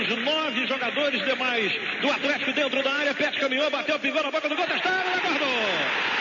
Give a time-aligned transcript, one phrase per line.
[0.00, 3.14] os nove jogadores demais do Atlético dentro da área.
[3.14, 6.14] Pet caminhou, bateu, pingou na boca do gol, testaram, aguardou.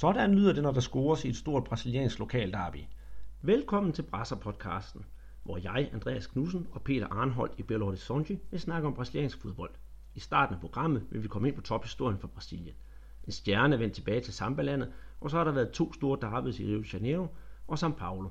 [0.00, 2.84] Sådan lyder det, når der scores i et stort brasiliansk lokalderby.
[3.42, 5.04] Velkommen til Brasser-podcasten,
[5.50, 9.70] hvor jeg, Andreas Knudsen og Peter Arnholdt i Belo Horizonte vil snakke om brasiliansk fodbold.
[10.14, 12.74] I starten af programmet vil vi komme ind på tophistorien for Brasilien.
[13.26, 14.88] En stjerne er vendt tilbage til Sambalandet,
[15.20, 17.26] og så har der været to store derbys i Rio de Janeiro
[17.68, 18.28] og São Paulo.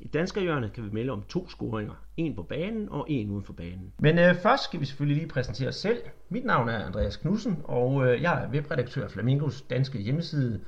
[0.00, 1.94] I danskerhjørnet kan vi melde om to scoringer.
[2.16, 3.92] En på banen og en uden for banen.
[3.98, 5.98] Men øh, først skal vi selvfølgelig lige præsentere os selv.
[6.28, 10.60] Mit navn er Andreas Knudsen, og øh, jeg er webredaktør af Flamingos danske hjemmeside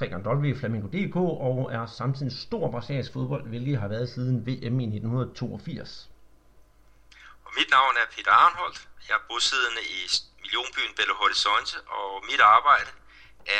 [0.00, 6.10] www.flamingo.dk og er samtidig stor brasiliansk fodbold, hvilket har været siden VM i 1982.
[7.44, 8.88] Og mit navn er Peter Arnholdt.
[9.08, 10.00] Jeg er bosiddende i
[10.42, 12.90] millionbyen Belo Horizonte, og mit arbejde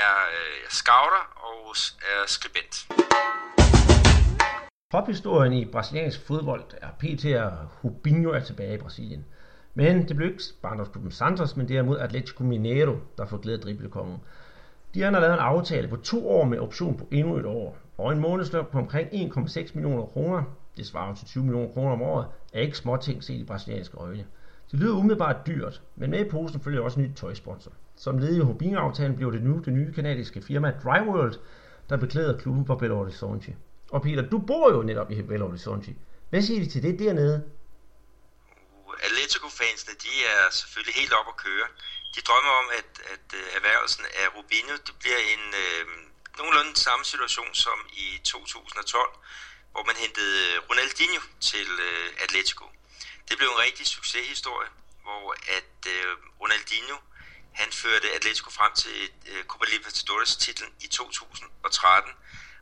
[0.00, 1.58] er øh, scouter og
[2.12, 2.74] er skribent.
[4.90, 7.24] Pophistorien i brasiliansk fodbold er pt.
[7.84, 9.24] Rubinho er tilbage i Brasilien.
[9.74, 14.18] Men det blev ikke barndomsklubben Santos, men derimod Atletico Mineiro, der får glædet driblekongen.
[14.94, 18.12] De har lavet en aftale på to år med option på endnu et år, og
[18.12, 20.42] en månedsløn på omkring 1,6 millioner kroner,
[20.76, 24.26] det svarer til 20 millioner kroner om året, er ikke småting set i brasilianske øjne.
[24.70, 27.72] Det lyder umiddelbart dyrt, men med i posen følger også en ny tøjsponsor.
[27.96, 31.34] Som led i Hobin-aftalen blev det nu det nye kanadiske firma Dryworld,
[31.88, 33.56] der beklæder klubben på Belo Horizonte.
[33.90, 35.94] Og Peter, du bor jo netop i Belo Horizonte.
[36.30, 37.42] Hvad siger de til det dernede?
[38.86, 41.66] Uh, Atletico-fansene, de er selvfølgelig helt op at køre
[42.14, 45.84] de drømmer om, at, at øh, erhvervelsen af Rubino det bliver en øh,
[46.38, 49.18] nogenlunde samme situation som i 2012,
[49.72, 52.64] hvor man hentede øh, Ronaldinho til øh, Atletico.
[53.28, 54.70] Det blev en rigtig succeshistorie,
[55.02, 56.96] hvor at øh, Ronaldinho
[57.52, 62.12] han førte Atletico frem til øh, Copa Libertadores titlen i 2013,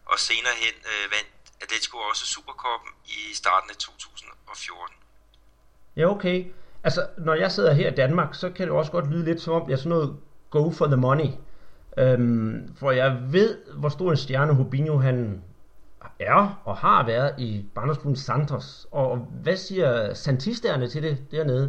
[0.06, 1.30] og senere hen øh, vandt
[1.60, 4.96] Atletico også Supercoppen i starten af 2014.
[5.96, 6.44] Ja, okay.
[6.84, 9.54] Altså, når jeg sidder her i Danmark, så kan det også godt lyde lidt som
[9.54, 10.16] om, jeg er sådan noget
[10.50, 11.30] go for the money.
[11.98, 15.42] Øhm, for jeg ved, hvor stor en stjerne Hubinho han
[16.20, 18.86] er og har været i Barndomsklubben Santos.
[18.90, 21.66] Og hvad siger santisterne til det dernede?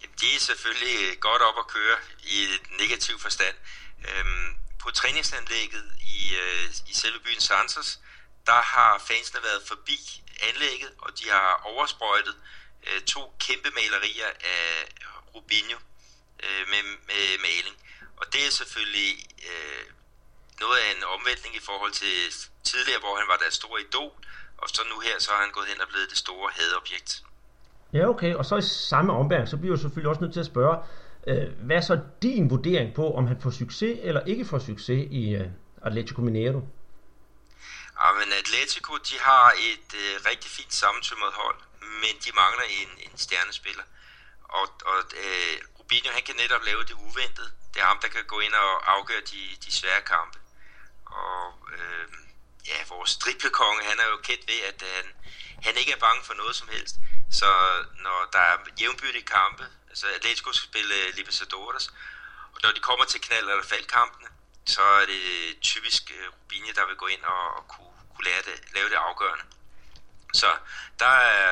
[0.00, 1.96] Jamen, de er selvfølgelig godt op at køre
[2.32, 3.56] i et negativ forstand.
[4.08, 4.48] Øhm,
[4.82, 5.84] på træningsanlægget
[6.16, 7.88] i, øh, i selve byen Santos,
[8.46, 9.98] der har fansene været forbi
[10.48, 12.36] anlægget, og de har oversprøjtet
[12.88, 14.66] øh, to kæmpe malerier af
[15.34, 15.78] Rubinho
[16.44, 17.76] øh, med, med maling.
[18.20, 19.12] Og det er selvfølgelig
[19.50, 19.84] øh,
[20.62, 22.14] noget af en omvæltning i forhold til
[22.70, 24.12] tidligere, hvor han var deres store idol,
[24.62, 27.10] og så nu her, så er han gået hen og blevet det store hadobjekt.
[27.92, 28.34] Ja, okay.
[28.34, 30.76] Og så i samme ombæring, så bliver jeg selvfølgelig også nødt til at spørge,
[31.26, 35.00] øh, hvad er så din vurdering på, om han får succes eller ikke får succes
[35.10, 35.46] i øh,
[35.86, 36.60] Atletico Mineiro?
[38.00, 41.58] Ja, men Atletico, de har et øh, rigtig fint sammentømret hold
[42.02, 43.84] men de mangler en, en stjernespiller.
[44.44, 47.52] Og, og øh, Rubinho, han kan netop lave det uventede.
[47.74, 50.38] Det er ham, der kan gå ind og afgøre de, de svære kampe.
[51.06, 52.08] Og øh,
[52.66, 55.06] ja, vores driblekonge, han er jo kendt ved, at han,
[55.62, 56.96] han ikke er bange for noget som helst.
[57.30, 57.48] Så
[57.98, 61.88] når der er jævnbyrdige kampe, altså Atletico skal spille øh, Libertadores,
[62.54, 64.28] og når de kommer til knald- eller faldkampene,
[64.66, 65.22] så er det
[65.60, 68.94] typisk øh, Rubinho, der vil gå ind og, og kunne, kunne lære det, lave det
[68.94, 69.44] afgørende.
[70.42, 70.50] Så
[71.02, 71.48] der er,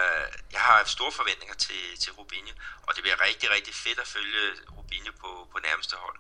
[0.55, 2.55] jeg har store forventninger til, til Rubinho,
[2.87, 4.43] og det bliver rigtig, rigtig fedt at følge
[4.77, 6.19] Rubinho på, på nærmeste hold.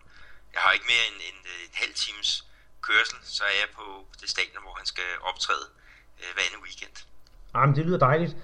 [0.54, 2.30] Jeg har ikke mere end en, øh, en halv times
[2.88, 3.86] kørsel, så er jeg på
[4.20, 5.66] det stadion, hvor han skal optræde
[6.20, 6.94] øh, hver anden weekend.
[7.54, 8.34] Jamen, det lyder dejligt.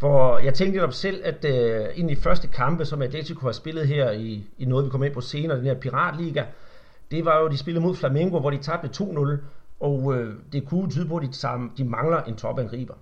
[0.00, 3.56] For jeg tænkte op selv, at øh, en af de første kampe, som Atletico har
[3.62, 6.44] spillet her i, i noget, vi kommer ind på senere, den her Piratliga,
[7.10, 9.36] det var jo, de spillede mod Flamengo, hvor de tabte 2-0,
[9.80, 12.94] og øh, det kunne tyde på, at de, de mangler en topangriber.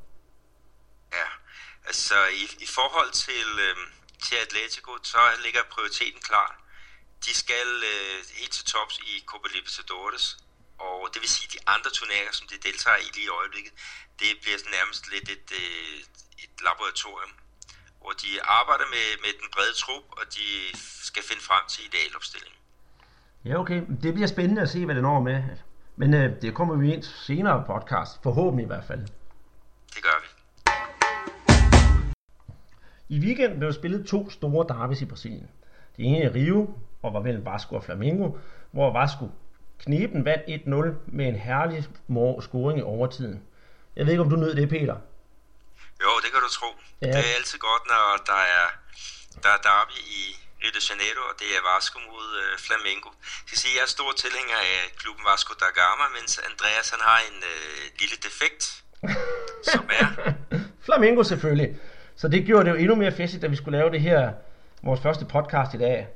[1.91, 3.77] Altså i, i forhold til, øh,
[4.27, 6.51] til Atletico, så ligger prioriteten klar.
[7.25, 10.25] De skal øh, helt til tops i Copa Libertadores,
[10.87, 13.73] og det vil sige, at de andre turneringer, som de deltager i lige i øjeblikket,
[14.21, 15.97] det bliver sådan nærmest lidt et, øh,
[16.45, 17.33] et laboratorium,
[18.01, 20.47] hvor de arbejder med, med den brede trup, og de
[21.09, 22.61] skal finde frem til idealopstillingen.
[23.49, 23.81] Ja, okay.
[24.03, 25.39] Det bliver spændende at se, hvad det når med.
[25.97, 29.03] Men øh, det kommer vi ind senere podcast, forhåbentlig i hvert fald.
[29.95, 30.36] Det gør vi.
[33.09, 35.51] I weekenden blev der spillet to store derbys i Brasilien.
[35.97, 38.27] Det ene i Rio, og var mellem Vasco og Flamengo,
[38.71, 39.27] hvor Vasco
[39.79, 41.85] knepen vandt 1-0 med en herlig
[42.47, 43.43] scoring i overtiden.
[43.97, 44.97] Jeg ved ikke, om du nød det, Peter?
[46.03, 46.69] Jo, det kan du tro.
[47.03, 47.07] Ja.
[47.07, 48.67] Det er altid godt, når der er,
[49.43, 50.23] der er derby i
[50.61, 53.11] Rio de Janeiro, og det er Vasco mod øh, Flamengo.
[53.43, 57.03] Jeg skal sige, jeg er stor tilhænger af klubben Vasco da Gama, mens Andreas han
[57.09, 58.63] har en øh, lille defekt,
[59.73, 60.07] som er...
[60.87, 61.71] Flamengo selvfølgelig.
[62.17, 64.33] Så det gjorde det jo endnu mere festligt, da vi skulle lave det her,
[64.83, 66.09] vores første podcast i dag.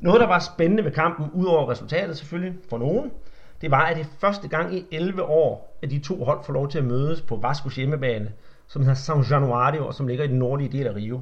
[0.00, 3.10] Noget, der var spændende ved kampen, udover resultatet selvfølgelig, for nogen,
[3.60, 6.70] det var, at det første gang i 11 år, at de to hold får lov
[6.70, 8.32] til at mødes på Vascos hjemmebane,
[8.66, 11.16] som hedder San Januario, og som ligger i den nordlige del af Rio.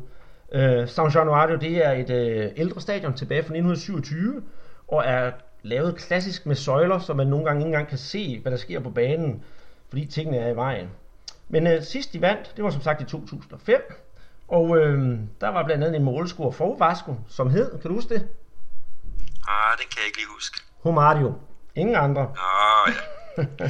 [0.54, 4.42] Uh, San Januario, det er et uh, ældre stadion tilbage fra 1927,
[4.88, 5.32] og er
[5.62, 8.80] lavet klassisk med søjler, så man nogle gange ikke engang kan se, hvad der sker
[8.80, 9.42] på banen,
[9.88, 10.88] fordi tingene er i vejen.
[11.48, 14.05] Men øh, sidst de vandt, det var som sagt i 2005,
[14.48, 18.14] og øh, der var blandt andet en målscore for Vasco, som hed, kan du huske
[18.14, 18.28] det?
[19.48, 20.60] Ah, den kan jeg ikke lige huske.
[20.84, 21.34] Romario.
[21.75, 22.22] Ingen andre.
[22.22, 22.93] Nå,
[23.38, 23.69] ja.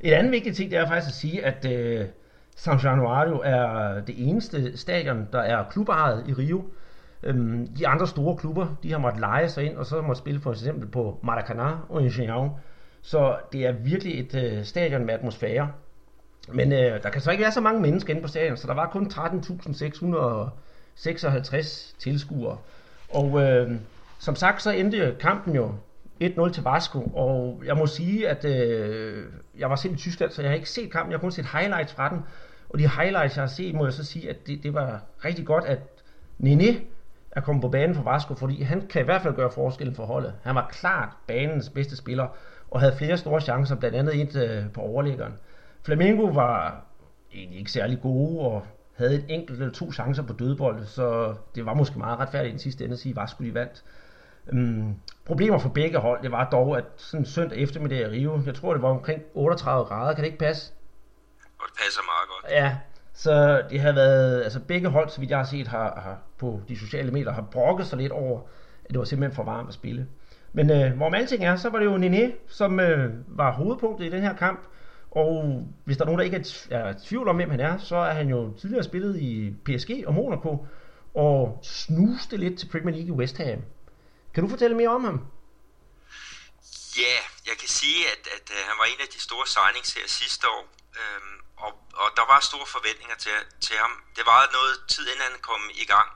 [0.08, 2.06] Et andet vigtigt ting, det er faktisk at sige, at øh,
[2.56, 6.64] San Januario er det eneste stadion, der er klubejet i Rio.
[7.22, 10.40] Øhm, de andre store klubber, de har måttet lege sig ind, og så måtte spille
[10.40, 12.48] for eksempel på Maracanã og Engenhão.
[13.02, 15.72] Så det er virkelig et øh, stadion med atmosfære.
[16.52, 18.74] Men øh, der kan så ikke være så mange mennesker inde på stadion, så der
[18.74, 22.58] var kun 13.656 tilskuere.
[23.08, 23.70] Og øh,
[24.18, 25.72] som sagt, så endte kampen jo
[26.22, 29.24] 1-0 til Vasco, og jeg må sige, at øh,
[29.58, 31.46] jeg var selv i Tyskland, så jeg har ikke set kampen, jeg har kun set
[31.46, 32.18] highlights fra den.
[32.68, 35.46] Og de highlights, jeg har set, må jeg så sige, at det, det var rigtig
[35.46, 35.78] godt, at
[36.38, 36.80] Nene
[37.30, 40.06] er kommet på banen for Vasco, fordi han kan i hvert fald gøre forskellen for
[40.06, 40.34] holdet.
[40.42, 42.28] Han var klart banens bedste spiller,
[42.70, 45.32] og havde flere store chancer, blandt andet et øh, på overliggeren.
[45.82, 46.84] Flamengo var
[47.32, 48.66] egentlig ikke særlig gode, og
[48.96, 52.52] havde et enkelt eller to chancer på dødbold, så det var måske meget retfærdigt i
[52.52, 53.84] den sidste ende at sige, at Vasco de vandt.
[54.52, 58.54] Um, problemer for begge hold, det var dog, at sådan søndag eftermiddag i Rio, jeg
[58.54, 60.72] tror det var omkring 38 grader, kan det ikke passe?
[61.58, 62.52] Og det passer meget godt.
[62.52, 62.76] Ja,
[63.12, 66.60] så det har været, altså begge hold, så vidt jeg har set, har, har på
[66.68, 68.40] de sociale medier, har brokket sig lidt over,
[68.84, 70.06] at det var simpelthen for varmt at spille.
[70.52, 74.10] Men øh, hvorom alting er, så var det jo Nene, som øh, var hovedpunktet i
[74.10, 74.60] den her kamp,
[75.18, 77.96] og hvis der er nogen, der ikke er, er tvivl om, hvem han er, så
[77.96, 79.32] er han jo tidligere spillet i
[79.66, 80.66] PSG og Monaco,
[81.14, 83.62] og snuste lidt til Premier League i West Ham.
[84.34, 85.18] Kan du fortælle mere om ham?
[87.02, 87.16] Ja,
[87.48, 90.44] jeg kan sige, at, at, at han var en af de store signings her sidste
[90.56, 90.64] år,
[91.00, 91.72] øhm, og,
[92.02, 93.36] og der var store forventninger til,
[93.66, 93.92] til ham.
[94.16, 96.08] Det var noget tid, inden han kom i gang,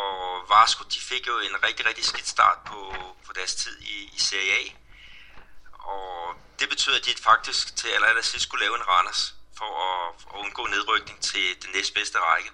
[0.00, 0.16] og
[0.52, 2.80] Vasco de fik jo en rigtig, rigtig skidt start på,
[3.26, 4.64] på deres tid i, i Serie A,
[5.94, 10.14] og det betød, at de faktisk til allerede sidst skulle lave en Randers for at,
[10.34, 12.50] at undgå nedrykning til den næstbedste række.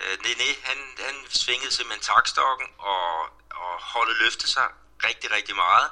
[0.00, 4.68] Øh, Nene, han, han svingede simpelthen takstokken, og, og holdet løftede sig
[5.04, 5.90] rigtig, rigtig meget.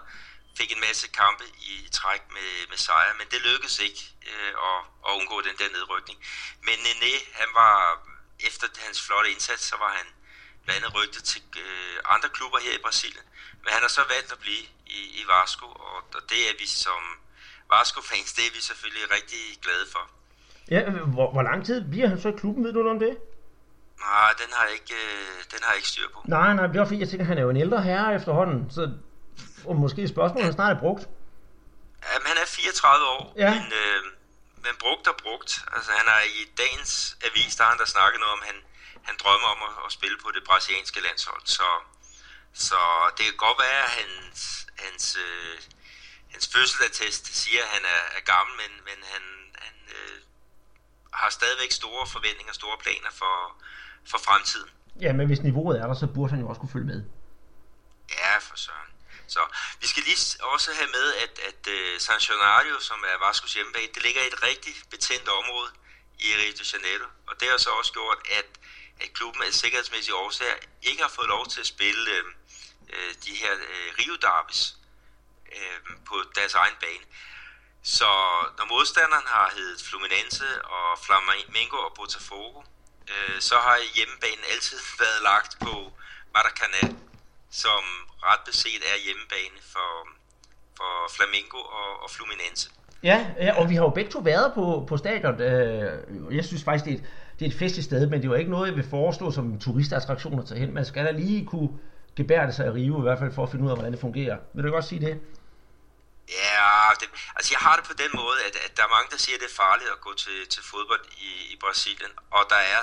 [0.59, 4.81] Fik en masse kampe i træk med, med sejre, men det lykkedes ikke øh, at,
[5.06, 6.19] at undgå den der nedrykning.
[6.62, 8.03] Men Nene, han var,
[8.41, 10.06] efter hans flotte indsats, så var han
[10.65, 13.25] blandt andet rygtet til øh, andre klubber her i Brasilien.
[13.62, 16.67] Men han har så valgt at blive i, i Vasco, og, og det er vi
[16.67, 17.03] som
[17.70, 20.05] Vasco-fans, det er vi selvfølgelig rigtig glade for.
[20.70, 23.14] Ja, hvor, hvor lang tid bliver han så i klubben, ved du noget om det?
[24.00, 26.19] Nej, den har jeg ikke, øh, den har jeg ikke styr på.
[26.25, 28.82] Nej, nej, det var fordi, jeg tænker, han er jo en ældre herre efterhånden, så
[29.69, 31.03] og måske spørgsmålet han snart er brugt.
[32.12, 33.50] Jamen, han er 34 år, Ja.
[33.55, 34.00] men, øh,
[34.65, 35.50] men brugt og brugt.
[35.75, 36.93] Altså, han har i dagens
[37.29, 38.56] avis, der har han der snakket noget om, han,
[39.08, 41.43] han drømmer om at, at spille på det brasilianske landshold.
[41.58, 41.69] Så,
[42.67, 42.81] så
[43.17, 44.41] det kan godt være, at hans,
[44.84, 45.56] hans, øh,
[46.32, 49.22] hans fødselsattest siger, at han er, er gammel, men, men han,
[49.65, 50.19] han øh,
[51.12, 53.36] har stadigvæk store forventninger, store planer for,
[54.10, 54.70] for fremtiden.
[55.01, 57.01] Ja, men hvis niveauet er der, så burde han jo også kunne følge med.
[58.10, 58.91] Ja, for søren.
[59.34, 59.41] Så
[59.81, 63.93] vi skal lige også have med, at, at uh, San Januario, som er Vascos hjemmebane,
[63.94, 65.70] det ligger i et rigtig betændt område
[66.19, 67.08] i Rio de Janeiro.
[67.29, 68.48] Og det har så også gjort, at,
[69.03, 72.10] at klubben af sikkerhedsmæssige årsager ikke har fået lov til at spille
[72.94, 74.77] øh, de her øh, Rio Derbys
[75.59, 75.79] øh,
[76.09, 77.05] på deres egen bane.
[77.97, 78.11] Så
[78.59, 82.59] når modstanderen har heddet Fluminense og Flamengo og Botafogo,
[83.13, 85.75] øh, så har hjemmebanen altid været lagt på
[86.35, 86.85] Maracanã,
[87.63, 87.82] som
[88.29, 89.91] ret beset er hjemmebane for,
[90.79, 92.67] for Flamengo og, og Fluminense.
[93.03, 95.41] Ja, ja, og vi har jo begge to været på, på stadion.
[95.41, 97.05] Øh, jeg synes faktisk, det er, et,
[97.39, 99.59] det er et festligt sted, men det er jo ikke noget, jeg vil foreslå som
[99.59, 100.75] turistattraktion at tage hen.
[100.75, 101.71] Man skal da lige kunne
[102.17, 104.37] gebærde sig i Rio, i hvert fald for at finde ud af, hvordan det fungerer.
[104.55, 105.21] Vil du godt sige det?
[106.39, 109.19] Ja, det, altså jeg har det på den måde, at, at der er mange, der
[109.24, 112.62] siger, at det er farligt at gå til, til fodbold i, i Brasilien, og der
[112.74, 112.82] er,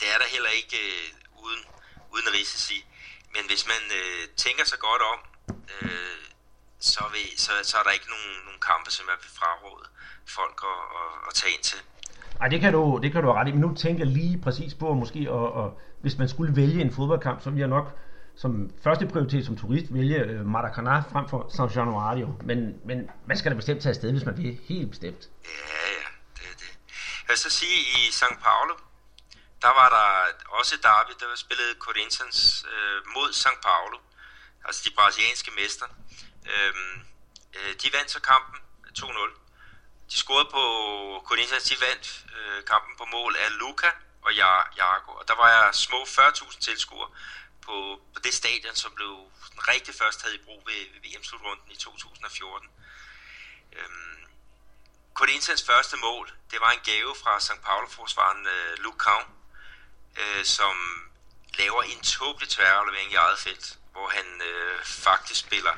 [0.00, 1.06] det er der heller ikke øh,
[1.44, 1.62] uden,
[2.14, 2.78] uden risici.
[3.34, 5.18] Men hvis man øh, tænker sig godt om,
[5.82, 6.22] øh,
[6.92, 9.86] så, vil, så, så er der ikke nogen, nogen kampe, som jeg vil fraråde
[10.36, 11.80] folk at, at, at tage ind til.
[12.40, 14.40] Ej, det kan du, det kan du have ret i, men nu tænker jeg lige
[14.44, 17.86] præcis på, måske, og, og hvis man skulle vælge en fodboldkamp, så ville jeg nok
[18.42, 18.52] som
[18.84, 22.26] første prioritet som turist vælge øh, Maracanã frem for San Januario.
[22.48, 24.52] Men, men man skal da bestemt tage afsted, hvis man vil.
[24.68, 25.22] Helt bestemt.
[25.44, 26.06] Ja, ja,
[26.36, 26.70] det er det.
[27.22, 28.74] Jeg vil så sige, i São Paulo,
[29.64, 30.08] der var der
[30.58, 33.98] også derby, der spillede Corinthians øh, mod São Paulo,
[34.66, 35.86] altså de brasilianske mester.
[36.52, 36.96] Øhm,
[37.56, 38.58] øh, de vandt så kampen
[38.98, 40.10] 2-0.
[40.10, 40.62] De scorede på
[41.28, 42.06] Corinthians, de vandt
[42.36, 43.90] øh, kampen på mål af Luca
[44.26, 44.30] og
[44.78, 45.12] Jago.
[45.20, 47.08] Og der var jeg små 40.000 tilskuere
[47.70, 49.12] på, på det stadion, som blev
[49.72, 52.68] rigtig først taget i brug ved, ved VM-slutrunden i 2014.
[53.72, 54.16] Øhm,
[55.14, 57.62] Corinthians første mål, det var en gave fra St.
[57.66, 59.26] Paulo-forsvaren øh, Luke Kaun,
[60.20, 60.76] øh, som
[61.58, 65.74] laver en tåbelig tværaflevering i eget felt, hvor han øh, faktisk spiller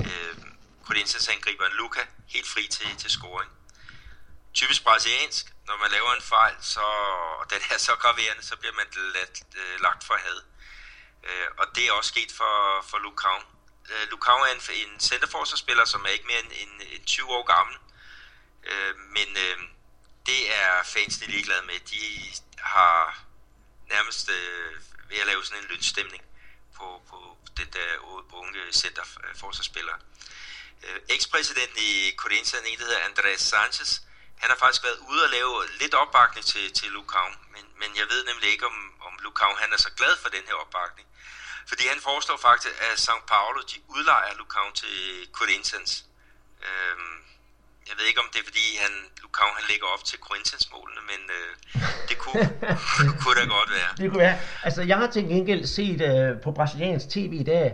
[0.00, 0.34] øh,
[0.86, 2.02] Corinthians angriberen Luca
[2.34, 3.50] helt fri til, til scoring.
[4.54, 6.84] Typisk brasiliansk, når man laver en fejl, så,
[7.40, 10.51] og den er så graverende, så bliver man lagt, øh, lagt for had.
[11.24, 13.38] Øh, og det er også sket for, for Lukau.
[13.90, 17.44] Øh, Lukau er en, en centerforsvarsspiller, som er ikke mere end, end, end 20 år
[17.54, 17.76] gammel.
[18.64, 19.56] Øh, men øh,
[20.26, 21.80] det er fansene ligeglade med.
[21.80, 22.02] De
[22.58, 23.24] har
[23.88, 24.72] nærmest øh,
[25.10, 26.22] ved at lave sådan en lønstemning
[26.76, 27.88] på, på den der
[28.32, 29.94] unge centerforsvarsspiller.
[30.84, 34.00] Øh, ekspræsidenten i Corinthians, en der hedder Andrés Sanchez,
[34.42, 38.06] han har faktisk været ude og lave lidt opbakning til, til Lukau, men, men jeg
[38.12, 41.06] ved nemlig ikke, om, om Lukau han er så glad for den her opbakning.
[41.70, 44.98] Fordi han foreslår faktisk, at São Paulo de udlejer Lukau til
[45.38, 45.92] Corinthians.
[46.66, 47.14] Øhm,
[47.88, 51.20] jeg ved ikke, om det er, fordi han, Lukau han ligger op til Corinthians-målene, men
[51.38, 51.52] øh,
[52.08, 52.44] det kunne,
[53.20, 53.90] kunne da godt være.
[54.00, 54.38] Det kunne være.
[54.66, 57.66] Altså, jeg har til gengæld set øh, på brasiliansk tv i dag,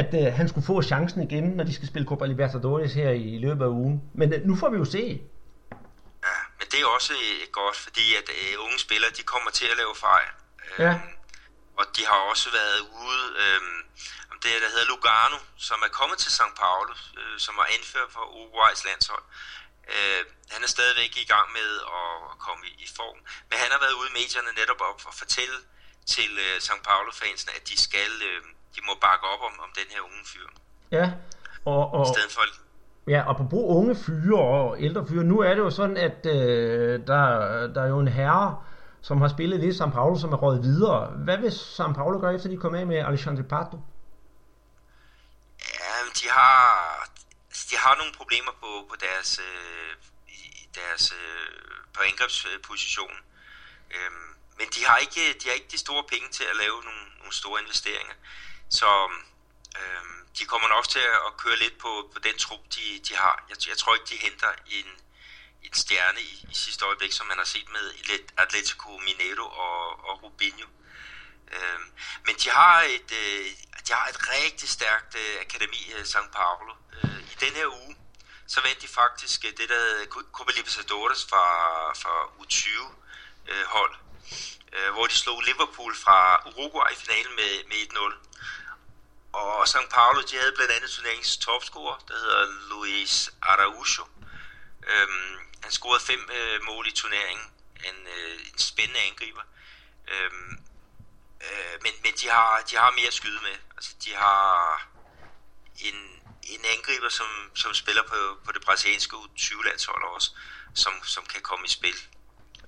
[0.00, 3.38] at øh, han skulle få chancen igen, når de skal spille Copa Libertadores her i
[3.38, 4.02] løbet af ugen.
[4.14, 5.20] Men øh, nu får vi jo se.
[6.72, 9.76] Ja, det er også øh, godt, fordi at øh, unge spillere, de kommer til at
[9.76, 10.28] lave fejl.
[10.78, 10.84] Ja.
[10.84, 11.16] Øhm,
[11.78, 13.80] og de har også været ude øhm,
[14.32, 18.10] om det, der hedder Lugano, som er kommet til São Paulo, øh, som var anført
[18.12, 19.24] for Uruguays landshold.
[19.94, 20.22] Øh,
[20.54, 23.96] han er stadigvæk i gang med at komme i, i form, men han har været
[24.00, 25.58] ude i medierne netop op for at fortælle
[26.14, 28.40] til øh, São Paulo-fansene, at de skal, øh,
[28.74, 30.48] de må bakke op om, om den her unge fyr.
[30.98, 31.06] Ja,
[31.64, 32.44] og, og, I stedet for
[33.08, 36.26] ja, og på brug unge fyre og ældre fyre, nu er det jo sådan, at
[36.26, 38.62] øh, der, der er jo en herre,
[39.02, 41.06] som har spillet lidt San Paulo, som er røget videre.
[41.24, 43.76] Hvad vil San Paulo gøre, efter de kommer af med Alexandre Pato?
[45.78, 47.08] Ja, de har,
[47.70, 49.92] de har nogle problemer på, på deres, øh,
[50.74, 53.16] deres øh, på angrebsposition.
[53.96, 54.28] Øhm,
[54.58, 57.34] men de har, ikke, de har ikke de store penge til at lave nogle, nogle
[57.40, 58.14] store investeringer.
[58.68, 58.90] Så
[59.80, 63.44] øhm, de kommer nok til at køre lidt på, på den trup, de, de har.
[63.48, 64.86] Jeg, jeg tror ikke, de henter en,
[65.62, 67.86] en stjerne i, i sidste øjeblik, som man har set med
[68.36, 70.68] Atletico Mineiro og, og Rubinho.
[71.52, 71.86] Øhm,
[72.26, 73.46] men de har et, øh,
[73.86, 76.74] de har et rigtig stærkt øh, akademi, øh, São Paulo.
[76.92, 77.96] Øh, I den her uge,
[78.46, 81.46] så vandt de faktisk øh, det, der Copa Libertadores fra,
[82.02, 83.94] fra U20-hold,
[84.72, 88.32] øh, øh, hvor de slog Liverpool fra Uruguay i finalen med, med 1-0.
[89.32, 94.04] Og São Paulo, de havde blandt andet turneringens topscorer, der hedder Luis Araujo.
[94.90, 97.46] Øhm, han scorede fem øh, mål i turneringen.
[97.88, 99.44] En, øh, en spændende angriber.
[100.12, 100.52] Øhm,
[101.46, 103.56] øh, men men de, har, de har mere at skyde med.
[103.76, 104.42] Altså, de har
[105.88, 105.98] en,
[106.54, 110.30] en angriber, som, som spiller på, på det brasilianske U20-landshold også,
[110.74, 111.98] som, som kan komme i spil.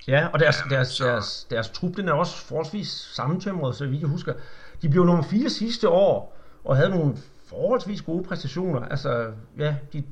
[0.06, 1.04] Ja, og deres, øhm, deres, så...
[1.04, 4.35] deres, deres trup, den er også forholdsvis sammentømret, så vidt jeg husker.
[4.83, 6.34] De blev nummer fire sidste år,
[6.64, 7.16] og havde nogle
[7.49, 8.88] forholdsvis gode præstationer.
[8.88, 10.04] Altså, ja, de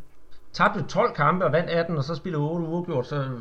[0.52, 3.40] tabte 12 kampe og vandt 18, og så spillede 8 uafgjort, så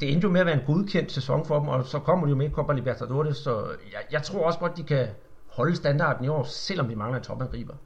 [0.00, 2.30] det endte jo med at være en godkendt sæson for dem, og så kommer de
[2.30, 5.08] jo med Copa Libertadores, så jeg, jeg tror også godt, de kan
[5.48, 7.76] holde standarden i år, selvom de mangler en topangriber.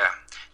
[0.00, 0.08] Ja,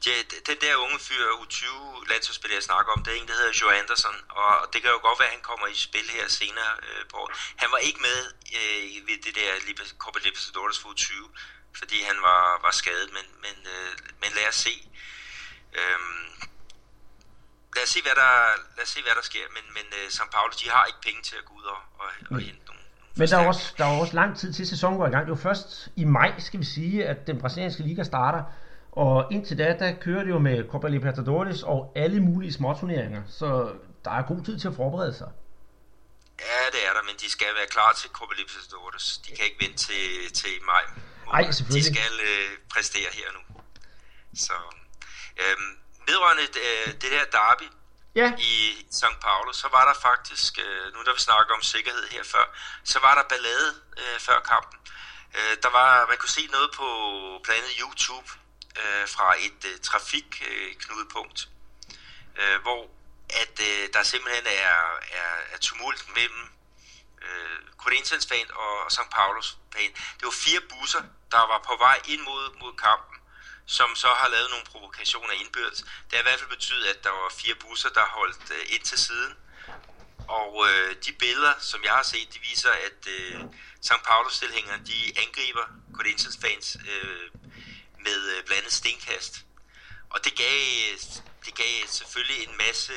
[0.05, 0.14] det,
[0.50, 1.64] den der unge fyr, U20
[2.11, 5.00] landsholdsspiller, jeg snakker om, det er en, der hedder Joe Anderson, og det kan jo
[5.09, 7.33] godt være, at han kommer i spil her senere øh, på året.
[7.62, 8.19] Han var ikke med
[8.59, 9.49] øh, ved det der
[10.05, 11.12] Copa Libertadores for U20,
[11.80, 13.92] fordi han var, var skadet, men, men, øh,
[14.23, 14.75] men lad os se.
[15.80, 16.26] Øhm,
[17.76, 18.32] lad os se, hvad der,
[18.76, 19.47] lad os se, hvad der sker.
[19.56, 22.08] Men, men uh, São Paulo, de har ikke penge til at gå ud og, og,
[22.35, 22.78] og hente nogle
[23.18, 25.26] men der er, også, der er også lang tid til sæsonen går i gang.
[25.26, 28.42] Det er jo først i maj, skal vi sige, at den brasilianske liga starter.
[28.92, 33.23] Og indtil da, der kører det jo med Copa Libertadores og alle mulige småturneringer.
[33.28, 33.73] Så
[34.04, 35.30] der er god tid til at forberede sig.
[36.40, 39.18] Ja, det er der, men de skal være klar til Copa Libertadores.
[39.18, 40.85] De kan ikke vente til, til maj.
[41.52, 41.92] Selvfølgelig.
[41.92, 43.40] De skal øh, præstere her nu.
[44.35, 44.56] Så,
[45.37, 47.68] øhm, vedrørende øh, det der derby,
[48.14, 48.32] ja.
[48.38, 49.20] i St.
[49.20, 52.44] Paulo, så var der faktisk, øh, nu når vi snakker om sikkerhed her før,
[52.85, 54.78] så var der ballade øh, før kampen.
[55.37, 56.88] Øh, der var, man kunne se noget på
[57.44, 58.28] blandt andet YouTube
[58.80, 61.49] øh, fra et øh, trafikknudepunkt,
[62.40, 62.90] øh, hvor
[63.42, 64.76] at øh, der simpelthen er,
[65.20, 66.44] er, er tumult mellem
[67.23, 69.11] øh, Corinthians fan og St.
[69.11, 69.91] Paulos fan.
[70.19, 73.17] Det var fire busser, der var på vej ind mod, mod kampen,
[73.67, 75.79] som så har lavet nogle provokationer indbyrdes.
[75.79, 78.83] Det har i hvert fald betydet, at der var fire busser, der holdt øh, ind
[78.83, 79.33] til siden.
[80.29, 83.41] Og øh, de billeder, som jeg har set, de viser, at øh,
[83.83, 84.03] St.
[84.05, 87.31] Paulos-tilhængerne, de angriber Corinthians fans øh,
[87.99, 89.35] med øh, blandet stenkast.
[90.11, 90.61] Og det gav,
[90.93, 90.99] øh,
[91.45, 92.93] det gav selvfølgelig en masse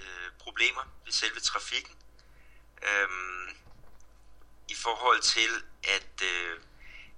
[0.00, 1.94] øh, problemer ved selve trafikken.
[2.82, 3.48] Øhm,
[4.68, 5.50] i forhold til,
[5.84, 6.60] at, øh,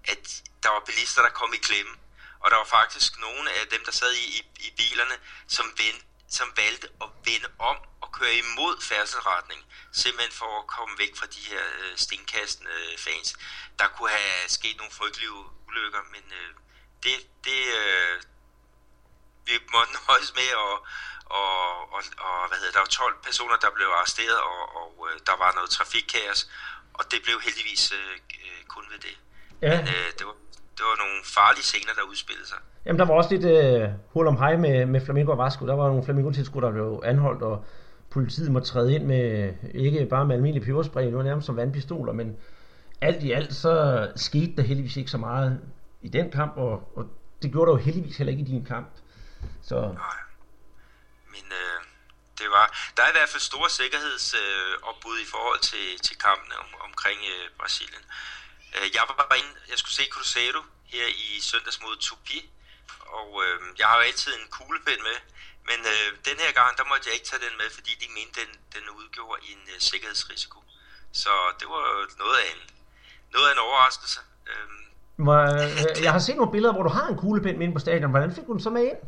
[0.05, 1.95] at der var bilister, der kom i klemme.
[2.41, 5.15] Og der var faktisk nogle af dem, der sad i, i, i bilerne,
[5.49, 10.99] som, vend, som valgte at vende om og køre imod færdselsretning, simpelthen for at komme
[10.99, 13.37] væk fra de her øh, stenkastende øh, fans.
[13.79, 15.33] Der kunne have sket nogle frygtelige
[15.69, 16.51] ulykker, men øh,
[17.03, 18.23] det, det øh,
[19.47, 20.87] vi måtte nøjes med, og,
[21.25, 25.21] og, og, og hvad hedder, der var 12 personer, der blev arresteret, og, og øh,
[25.27, 26.49] der var noget trafikkaos,
[26.99, 29.17] og det blev heldigvis øh, øh kun ved det.
[29.63, 29.73] Ja.
[29.77, 30.37] Men øh, det, var,
[30.77, 32.61] det var nogle farlige scener, der udspillede sig.
[32.87, 35.67] Jamen, der var også lidt øh, hul om hej med, med Flamingo og Vasco.
[35.67, 37.65] Der var nogle Flamingo-tilskuere, der blev anholdt, og
[38.11, 42.37] politiet må træde ind med, ikke bare med almindelig peberspray, nu nærmest som vandpistoler, men
[43.01, 43.73] alt i alt, så
[44.17, 45.61] skete der heldigvis ikke så meget
[46.03, 47.07] i den kamp, og, og
[47.43, 48.89] det gjorde der jo heldigvis heller ikke i din kamp.
[49.63, 49.81] Så...
[49.81, 50.19] Nej.
[51.27, 51.86] Men øh,
[52.39, 52.67] det var,
[52.97, 57.21] der er i hvert fald store sikkerhedsopbud øh, i forhold til, til kampen om, omkring
[57.33, 58.05] øh, Brasilien.
[58.77, 60.63] Øh, jeg var inde, jeg skulle se Cruzeiro
[60.95, 62.51] her i søndags mod Tupi,
[63.19, 65.19] og øh, jeg har jo altid en kuglepen med,
[65.69, 68.41] men øh, den her gang, der måtte jeg ikke tage den med, fordi de mente,
[68.41, 70.59] den, den udgjorde en øh, sikkerhedsrisiko.
[71.13, 71.85] Så det var
[72.23, 72.63] noget af en,
[73.35, 74.21] noget af en overraskelse.
[74.51, 74.69] Øh,
[75.17, 78.11] Hvor, øh, jeg har set nogle billeder, hvor du har en kuglepen inde på stadion.
[78.11, 79.01] Hvordan fik du den så med ind?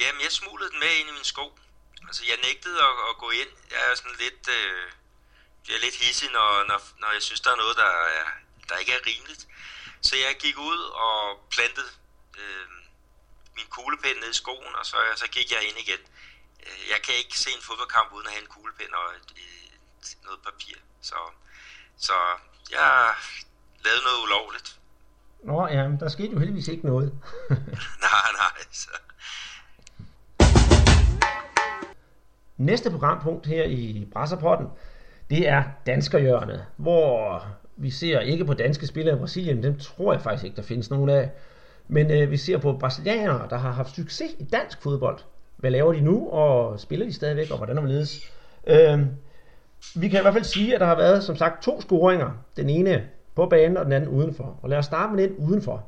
[0.00, 1.46] Jamen, jeg smuglede den med ind i min sko.
[2.10, 3.52] Altså, jeg nægtede at, at gå ind.
[3.74, 4.86] Jeg er sådan lidt, øh,
[5.66, 8.26] jeg er lidt hissig, når, når, når jeg synes, der er noget, der, er,
[8.68, 9.42] der ikke er rimeligt.
[10.08, 11.18] Så jeg gik ud og
[11.54, 11.92] plantede
[12.40, 12.66] øh,
[13.56, 16.02] min kuglepen ned i skoen, og så, så gik jeg ind igen.
[16.66, 20.08] Øh, jeg kan ikke se en fodboldkamp uden at have en kuglepen og et, et,
[20.26, 20.76] noget papir.
[21.10, 21.18] Så,
[22.06, 22.16] så
[22.76, 23.14] jeg
[23.84, 24.68] lavede noget ulovligt.
[25.48, 27.08] Nå ja, der skete jo heldigvis ikke noget.
[28.08, 28.58] nej, nej.
[28.82, 28.94] Så.
[32.60, 34.66] Næste programpunkt her i Brasserpotten,
[35.30, 37.46] det er Danskerhjørnet, hvor
[37.76, 40.90] vi ser ikke på danske spillere i Brasilien, dem tror jeg faktisk ikke, der findes
[40.90, 41.30] nogen af,
[41.88, 45.18] men øh, vi ser på brasilianere, der har haft succes i dansk fodbold.
[45.56, 48.32] Hvad laver de nu, og spiller de stadigvæk, og hvordan er ledes?
[48.66, 49.00] Øh,
[49.94, 52.30] vi kan i hvert fald sige, at der har været, som sagt, to scoringer.
[52.56, 53.02] Den ene
[53.34, 54.58] på banen, og den anden udenfor.
[54.62, 55.84] Og lad os starte med den udenfor.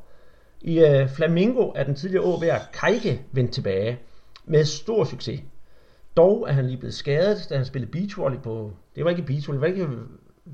[0.60, 3.98] I øh, Flamingo er den tidligere OB'er Kajke vendt tilbage
[4.44, 5.40] med stor succes.
[6.16, 8.72] Dog er han lige blevet skadet, da han spillede beachvolley på...
[8.96, 9.98] Det var ikke beachvolley, det var ikke...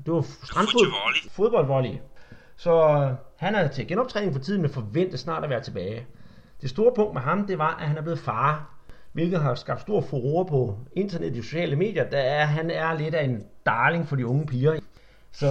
[0.05, 0.85] Det var strandfod,
[1.31, 1.97] fodboldvolley.
[2.55, 6.07] Så øh, han er til genoptræning for tiden, men forventer snart at være tilbage.
[6.61, 8.69] Det store punkt med ham, det var, at han er blevet far,
[9.11, 13.15] hvilket har skabt stor furore på internet og sociale medier, da er, han er lidt
[13.15, 14.79] af en darling for de unge piger.
[15.31, 15.47] Så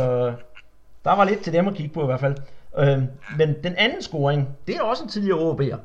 [1.04, 2.36] der var lidt til dem at kigge på i hvert fald.
[2.78, 3.02] Øh,
[3.38, 5.78] men den anden scoring, det er også en tidligere OB'er.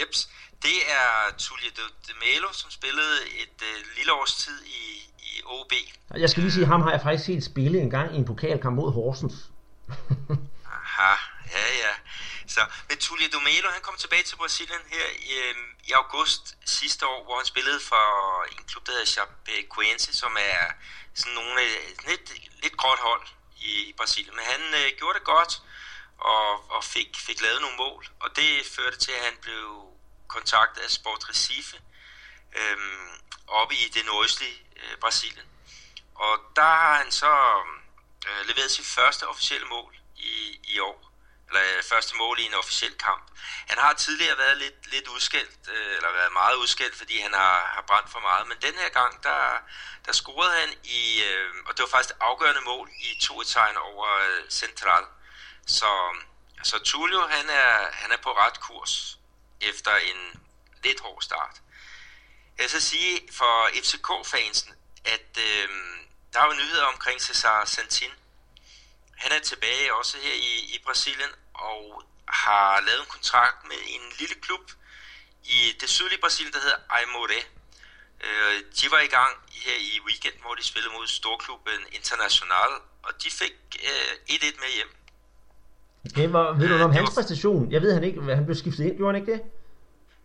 [0.00, 0.28] Jeps.
[0.66, 1.70] Det er Tullio
[2.06, 4.82] de Melo, som spillede et øh, lille års tid i,
[5.18, 5.72] i OB.
[6.24, 8.76] Jeg skal lige sige, ham har jeg faktisk set spille en gang i en pokalkamp
[8.76, 9.34] mod Horsens.
[10.76, 11.12] Aha,
[11.54, 11.92] ja ja.
[12.54, 15.54] Så, men Tullio de Melo, han kom tilbage til Brasilien her i, øh,
[15.88, 18.06] i august sidste år, hvor han spillede for
[18.52, 20.62] en klub, der hedder Chapecoense, som er
[21.14, 21.60] sådan nogle
[22.08, 22.26] lidt,
[22.62, 23.26] lidt gråt hold
[23.56, 24.34] i, i Brasilien.
[24.36, 25.52] Men han øh, gjorde det godt
[26.18, 29.95] og, og fik, fik lavet nogle mål, og det førte til, at han blev
[30.28, 31.76] kontaktet af Sport Recife
[32.56, 33.10] øhm,
[33.46, 35.46] oppe i det nordøstlige øh, Brasilien.
[36.14, 37.32] Og der har han så
[38.28, 41.12] øh, leveret sit første officielle mål i, i år.
[41.48, 43.22] Eller øh, første mål i en officiel kamp.
[43.68, 47.72] Han har tidligere været lidt, lidt udskældt, øh, eller været meget udskældt, fordi han har,
[47.74, 48.48] har brændt for meget.
[48.48, 49.58] Men den her gang, der,
[50.06, 53.76] der scorede han i, øh, og det var faktisk det afgørende mål i to tegn
[53.76, 55.04] over øh, Central.
[55.66, 55.90] Så,
[56.62, 59.18] så Tullio, han er, han er på ret kurs
[59.60, 60.40] efter en
[60.84, 61.60] lidt hård start.
[62.56, 64.72] Jeg vil så sige for FCK-fansen,
[65.04, 65.68] at øh,
[66.32, 68.10] der er jo nyheder omkring Cesar Santin.
[69.16, 74.12] Han er tilbage også her i, i Brasilien og har lavet en kontrakt med en
[74.18, 74.70] lille klub
[75.44, 77.46] i det sydlige Brasilien, der hedder Aimoré.
[78.24, 82.70] Øh, de var i gang her i weekend, hvor de spillede mod storklubben International,
[83.02, 84.96] og de fik øh, 1-1 med hjem.
[86.12, 87.72] Okay, hvor, ved du noget om det hans var- præstation?
[87.72, 89.42] Jeg ved han ikke, han blev skiftet ind, gjorde han ikke det?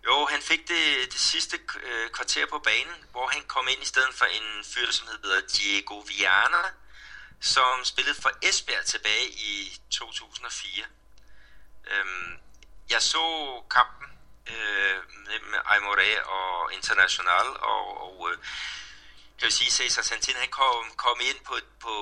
[0.07, 1.55] Jo, han fik det, det sidste
[1.87, 5.41] øh, kvarter på banen, hvor han kom ind i stedet for en fyr, som hedder
[5.55, 6.63] Diego Viana,
[7.39, 10.83] som spillede for Esbjerg tilbage i 2004.
[11.91, 12.31] Øhm,
[12.93, 13.23] jeg så
[13.77, 14.07] kampen
[14.53, 18.37] øh, mellem Aymoré og International, og, og øh,
[19.41, 21.95] jeg vil sige, Cesar Santin, han kom, kom ind på, på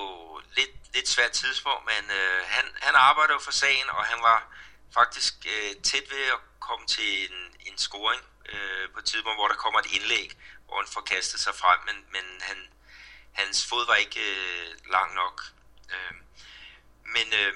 [0.56, 4.48] lidt, lidt svært tidspunkt, men øh, han, han arbejder for sagen, og han var
[4.94, 9.48] faktisk øh, tæt ved at komme til en, en scoring øh, på et tidspunkt, hvor
[9.48, 12.58] der kommer et indlæg, hvor han får kastet sig frem, men, men han,
[13.32, 15.42] hans fod var ikke øh, lang nok.
[15.94, 16.14] Øh,
[17.04, 17.54] men øh,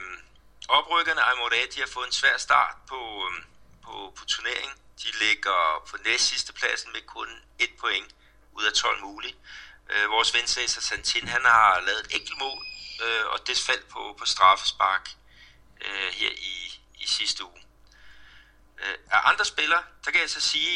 [0.69, 3.43] oprykkerne Aymoré, de har fået en svær start på, øh,
[3.86, 4.78] på, på turneringen.
[5.04, 8.15] De ligger på næst sidste pladsen med kun et point
[8.54, 9.36] ud af 12 mulige.
[9.93, 12.60] Øh, vores ven Cesar Santin, han har lavet et enkelt mål,
[13.03, 15.06] øh, og det faldt på, på straffespark
[15.86, 16.56] øh, her i,
[17.03, 17.62] i sidste uge.
[18.82, 20.71] Øh, af andre spillere, der kan jeg så sige,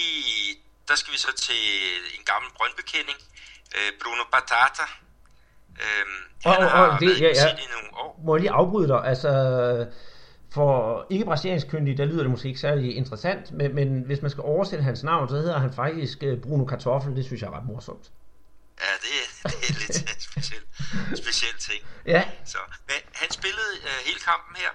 [0.88, 1.63] der skal vi så til
[2.17, 3.19] en gammel brøndbekending.
[3.77, 4.86] Øh, Bruno Batata.
[5.84, 6.06] Øh,
[6.45, 7.47] Og- han og- har og det- ja, ja.
[7.65, 8.19] I nogle år.
[8.25, 9.01] Må jeg lige afbryde dig?
[9.12, 9.30] Altså,
[10.53, 14.32] for ikke brasiliansk kyndig, der lyder det måske ikke særlig interessant, men, men hvis man
[14.32, 17.15] skal oversætte hans navn, så hedder han faktisk øh, Bruno Kartoffel.
[17.15, 18.12] Det synes jeg er ret morsomt.
[18.82, 19.12] Ja, det,
[19.44, 19.96] det er lidt
[20.30, 20.63] speciel,
[21.24, 21.86] speciel ting.
[22.06, 24.72] Ja, Så, men han spillede øh, hele kampen her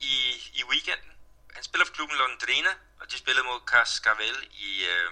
[0.00, 0.14] i,
[0.54, 1.12] i weekenden.
[1.54, 5.10] Han spiller for klubben Londrina, og de spillede mod Cascavel i øh,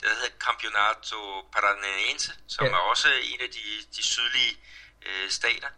[0.00, 1.18] det der hedder Campeonato
[1.52, 2.72] Paranaense, som ja.
[2.72, 3.64] er også en af de,
[3.96, 4.56] de sydlige
[5.06, 5.68] øh, stater.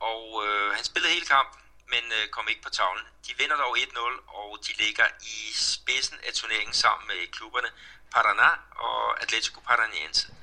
[0.00, 1.60] Og øh, han spillede hele kampen,
[1.92, 3.06] men øh, kom ikke på tavlen.
[3.26, 7.68] De vinder dog 1-0, og de ligger i spidsen af turneringen sammen med klubberne
[8.14, 10.34] Paraná og Atletico Paranaense.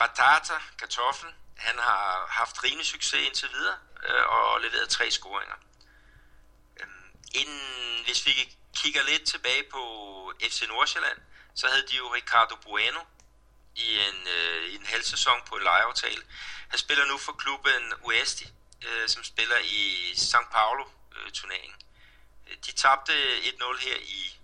[0.00, 5.54] Batata, kartoflen, han har haft rimelig succes indtil videre øh, og leveret tre scoringer.
[6.80, 9.82] Øhm, inden, hvis vi kigger lidt tilbage på
[10.42, 11.18] FC Nordsjælland,
[11.54, 13.00] så havde de jo Ricardo Bueno
[13.76, 16.22] i en, øh, i en halv sæson på en lejeaftale.
[16.68, 18.48] Han spiller nu for klubben Uesti,
[18.86, 21.78] øh, som spiller i São Paulo-turneringen.
[22.46, 24.38] Øh, øh, de tabte 1-0 her i,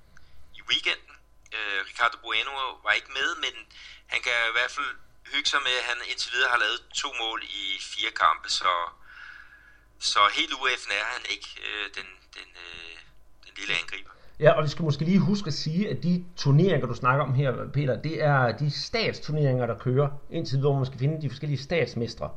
[0.55, 1.17] i weekenden.
[1.53, 3.73] Øh, Ricardo Bueno var ikke med, men
[4.07, 7.09] han kan i hvert fald hygge sig med, at han indtil videre har lavet to
[7.23, 8.73] mål i fire kampe, så,
[10.11, 12.95] så helt UF'en er han ikke, øh, den, den, øh,
[13.45, 14.11] den lille angriber.
[14.41, 17.35] Ja, og vi skal måske lige huske at sige, at de turneringer, du snakker om
[17.35, 21.31] her, Peter, det er de statsturneringer, der kører indtil videre, hvor man skal finde de
[21.31, 22.31] forskellige statsmestre.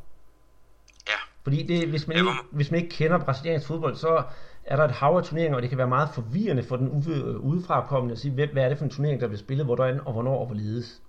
[1.08, 4.24] Ja, Fordi det, hvis, man ikke, hvor- hvis man ikke kender brasiliansk fodbold, så
[4.64, 7.40] er der et hav af turneringer, og det kan være meget forvirrende for den ude-
[7.40, 10.40] udefrakommende at sige, hvad er det for en turnering, der bliver spillet, hvordan og hvornår
[10.40, 11.02] og hvorledes.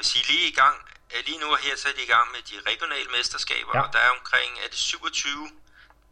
[0.00, 0.76] Vil sige lige i gang,
[1.28, 3.80] lige nu og her, så er de i gang med de regionale mesterskaber, ja.
[3.82, 5.50] og der er omkring er det 27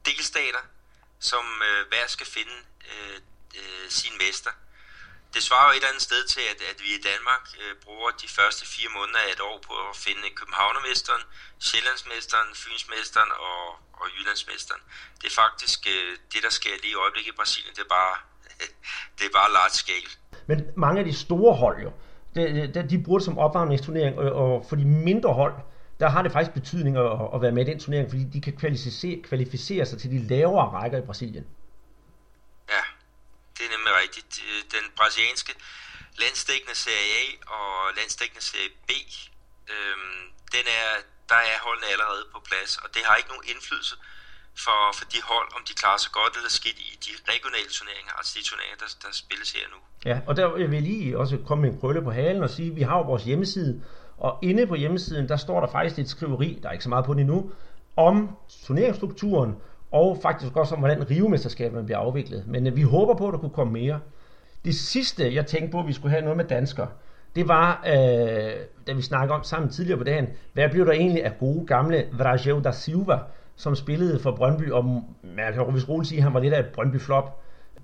[0.06, 0.64] delstater,
[1.30, 2.56] som øh, hver skal finde
[2.90, 3.16] øh,
[3.60, 4.52] øh, sin mester.
[5.34, 8.10] Det svarer jo et eller andet sted til, at, at vi i Danmark øh, bruger
[8.22, 11.22] de første fire måneder af et år på at finde Københavnermesteren,
[11.66, 13.62] Sjællandsmesteren, Fynsmesteren og,
[14.00, 14.82] og Jyllandsmesteren.
[15.20, 17.74] Det er faktisk øh, det, der sker lige i øjeblikket i Brasilien.
[17.76, 18.14] Det er bare,
[19.18, 20.10] det er bare large scale.
[20.50, 21.92] Men mange af de store hold jo,
[22.38, 25.54] de, de, de bruger det som opvarmningsturnering, og, og for de mindre hold,
[26.00, 28.56] der har det faktisk betydning at, at være med i den turnering, fordi de kan
[28.56, 31.46] kvalificere, kvalificere sig til de lavere rækker i Brasilien.
[32.74, 32.82] Ja,
[33.56, 34.42] det er nemlig rigtigt.
[34.76, 35.52] Den brasilianske
[36.22, 37.24] landstækkende Serie A
[37.56, 38.90] og landstækkende Serie B,
[39.74, 40.22] øhm,
[40.54, 40.88] den er,
[41.28, 43.96] der er holdene allerede på plads, og det har ikke nogen indflydelse
[44.64, 48.12] for, for de hold, om de klarer sig godt eller skidt i de regionale turneringer,
[48.18, 49.78] altså de turneringer, der, der spilles her nu.
[50.10, 52.68] Ja, og der vil jeg lige også komme med en krølle på halen og sige,
[52.70, 53.82] at vi har jo vores hjemmeside,
[54.18, 57.04] og inde på hjemmesiden, der står der faktisk et skriveri, der er ikke så meget
[57.04, 57.50] på den endnu,
[57.96, 59.56] om turneringsstrukturen,
[59.92, 62.44] og faktisk også om, hvordan rivemesterskaberne bliver afviklet.
[62.46, 64.00] Men øh, vi håber på, at der kunne komme mere.
[64.64, 66.88] Det sidste, jeg tænkte på, at vi skulle have noget med danskere,
[67.34, 68.52] det var, øh,
[68.86, 72.08] da vi snakkede om sammen tidligere på dagen, hvad blev der egentlig af gode gamle
[72.12, 73.18] Vrajel da Silva,
[73.58, 76.60] som spillede for Brøndby, og man kan jo roligt sige, at han var lidt af
[76.60, 77.40] et Brøndby-flop.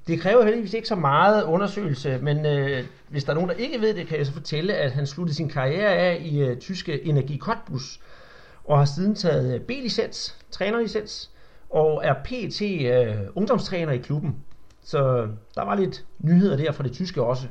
[0.07, 3.81] Det kræver heldigvis ikke så meget undersøgelse, men øh, hvis der er nogen, der ikke
[3.81, 7.05] ved det, kan jeg så fortælle, at han sluttede sin karriere af i øh, tyske
[7.05, 8.01] Energi Cottbus,
[8.65, 11.31] og har siden taget øh, B-licens, trænerlicens,
[11.71, 14.37] og er PT øh, ungdomstræner i klubben.
[14.85, 17.47] Så øh, der var lidt nyheder der fra det tyske også.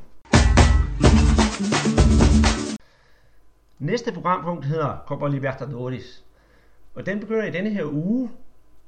[3.80, 6.23] Næste programpunkt hedder Copa Libertadores.
[6.94, 8.32] Og den begynder i denne her uge,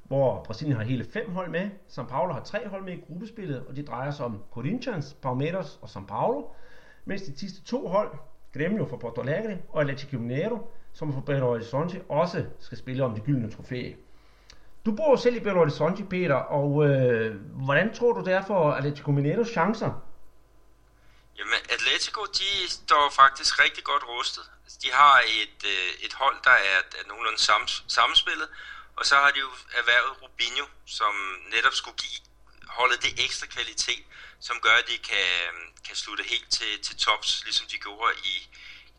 [0.04, 1.70] hvor Brasilien har hele fem hold med.
[1.88, 5.78] São Paulo har tre hold med i gruppespillet, og det drejer sig om Corinthians, Palmeiras
[5.82, 6.44] og São Paulo.
[7.04, 8.10] Mens de sidste to hold,
[8.56, 10.58] Grêmio fra Porto Alegre og Atlético Mineiro,
[10.92, 13.92] som fra Belo Horizonte også skal spille om det gyldne trofæ.
[14.86, 18.70] Du bor selv i Belo Horizonte, Peter, og øh, hvordan tror du det er for
[18.72, 20.02] Atletico Mineiros chancer?
[21.38, 21.60] Jamen,
[22.16, 24.44] Atletico, de står faktisk rigtig godt rustet.
[24.64, 27.40] Altså, de har et, øh, et hold, der er, er nogenlunde
[27.98, 28.48] samspillet,
[28.98, 29.50] og så har de jo
[29.80, 30.66] erhvervet Rubinho,
[30.98, 31.14] som
[31.54, 32.20] netop skulle give
[32.78, 34.04] holdet det ekstra kvalitet,
[34.46, 35.30] som gør, at de kan,
[35.86, 38.36] kan slutte helt til, til tops, ligesom de gjorde i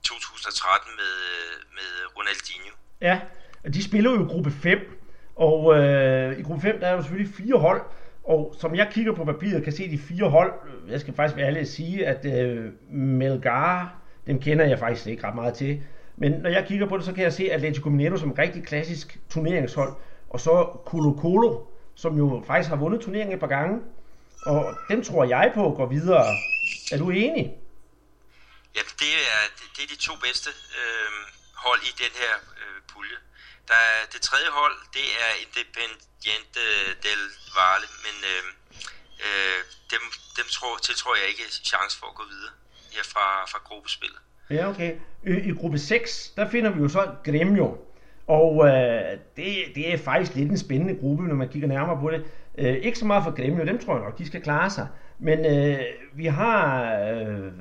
[0.04, 2.74] 2013 med, øh, med Ronaldinho.
[3.08, 3.16] Ja,
[3.76, 4.80] de spiller jo i gruppe 5,
[5.48, 7.82] og øh, i gruppe 5 der er jo selvfølgelig fire hold,
[8.28, 10.54] og som jeg kigger på papiret, kan se de fire hold,
[10.88, 13.96] jeg skal faktisk være ærlig at sige, at øh, Melgar,
[14.28, 15.84] dem kender jeg faktisk ikke ret meget til,
[16.18, 18.64] men når jeg kigger på det, så kan jeg se Atletico Mineiro som et rigtig
[18.64, 19.94] klassisk turneringshold,
[20.30, 23.80] og så Colo Colo, som jo faktisk har vundet turneringen et par gange,
[24.46, 26.26] og dem tror jeg på går videre.
[26.92, 27.46] Er du enig?
[28.76, 29.42] Ja, det er,
[29.76, 31.12] det er de to bedste øh,
[31.56, 33.18] hold i den her øh, pulje.
[33.72, 36.64] Der er, det tredje hold, det er Independiente
[37.06, 37.22] del
[37.58, 38.44] Valle, men øh,
[39.26, 39.60] øh,
[39.94, 40.04] dem,
[40.38, 42.54] dem tror, tiltror jeg ikke chance for at gå videre
[42.96, 44.20] her fra, fra gruppespillet.
[44.50, 44.92] Ja, okay.
[45.32, 47.78] I, I gruppe 6, der finder vi jo så Gremio.
[48.28, 52.10] Og øh, det, det er faktisk lidt en spændende gruppe, når man kigger nærmere på
[52.12, 52.26] det.
[52.58, 54.88] Øh, ikke så meget for Gremio, dem tror jeg nok, de skal klare sig.
[55.20, 55.80] Men øh,
[56.14, 57.52] vi har øh,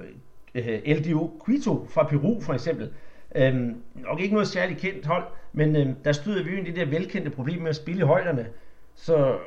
[0.55, 2.93] øh LDO Quito fra Peru for eksempel.
[3.37, 3.55] Øh,
[3.95, 6.81] nok ikke noget særligt kendt hold, men øh, der støder vi jo ind i det
[6.81, 8.47] der velkendte problem med at spille i højderne.
[8.95, 9.39] Så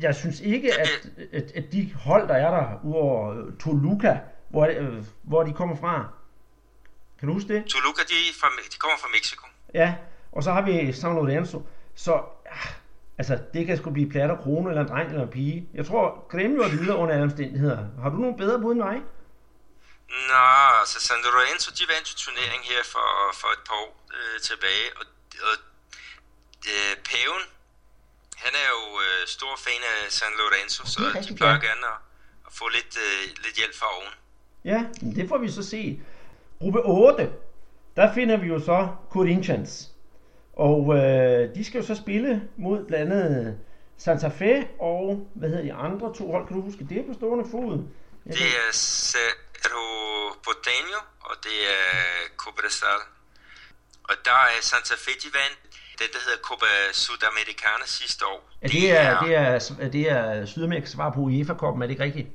[0.00, 5.04] jeg synes ikke, at, at, at de hold, der er der, udover Toluca, hvor, øh,
[5.22, 6.08] hvor de kommer fra.
[7.18, 7.64] Kan du huske det?
[7.64, 9.46] Toluca, de, fra, de kommer fra Mexico.
[9.74, 9.94] Ja,
[10.32, 11.62] og så har vi San Lorenzo.
[11.94, 12.12] Så
[12.46, 12.72] ah,
[13.18, 15.68] altså, det kan sgu blive plat og krone, eller en dreng, eller en pige.
[15.74, 17.86] Jeg tror, Gremio er videre under alle omstændigheder.
[18.02, 19.00] Har du nogen bedre bud end mig?
[20.08, 20.46] Nå,
[20.80, 23.08] altså San Lorenzo, de vandt turnering her for,
[23.40, 25.04] for et par år øh, tilbage, og,
[25.48, 25.54] og
[26.74, 27.42] øh, paven,
[28.36, 31.98] han er jo øh, stor fan af San Lorenzo, så de plejer gerne at,
[32.46, 34.12] at få lidt, øh, lidt hjælp fra oven.
[34.64, 34.80] Ja,
[35.16, 36.00] det får vi så se.
[36.60, 37.32] Gruppe 8,
[37.96, 39.90] der finder vi jo så Corinthians.
[40.52, 43.58] Og øh, de skal jo så spille mod blandt andet
[43.98, 47.50] Santa Fe og, hvad hedder de andre to hold, kan du huske det på stående
[47.50, 47.84] fod?
[48.24, 48.72] Det er
[49.76, 53.00] Cerro Porteño, og det er Cobresal.
[54.02, 55.58] Og der er Santa Fe, de vandt
[55.98, 58.50] det, der hedder Copa Sudamericana sidste år.
[58.62, 62.28] Ja, det, er, det, er, det er Sydamerikas svar på UEFA-koppen, er det ikke rigtigt?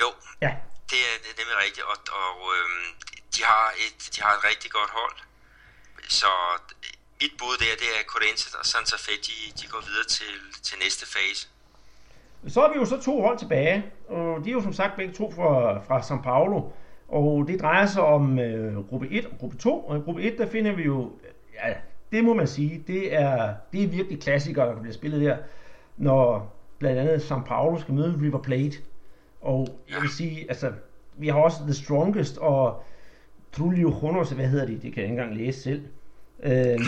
[0.00, 0.08] Jo,
[0.40, 0.52] ja.
[0.90, 2.88] det, er, det er nemlig rigtigt, og, og øhm,
[3.34, 5.16] de, har et, de har et rigtig godt hold.
[6.08, 6.30] Så
[7.20, 10.78] mit bud der, det er Corinthians og Santa Fe, de, de går videre til, til
[10.78, 11.48] næste fase.
[12.46, 15.12] Så er vi jo så to hold tilbage, og de er jo som sagt begge
[15.12, 16.62] to fra, fra São Paulo.
[17.08, 19.78] Og det drejer sig om øh, gruppe 1 og gruppe 2.
[19.80, 21.10] Og i gruppe 1, der finder vi jo,
[21.54, 21.74] ja,
[22.12, 25.36] det må man sige, det er, det er virkelig klassikere, der bliver spillet der,
[25.96, 28.76] når blandt andet São Paulo skal møde River Plate.
[29.40, 30.72] Og jeg vil sige, altså,
[31.16, 32.82] vi har også The Strongest og
[33.52, 34.82] Trulio Honos, hvad hedder det?
[34.82, 35.82] Det kan jeg ikke engang læse selv.
[36.44, 36.50] Øh,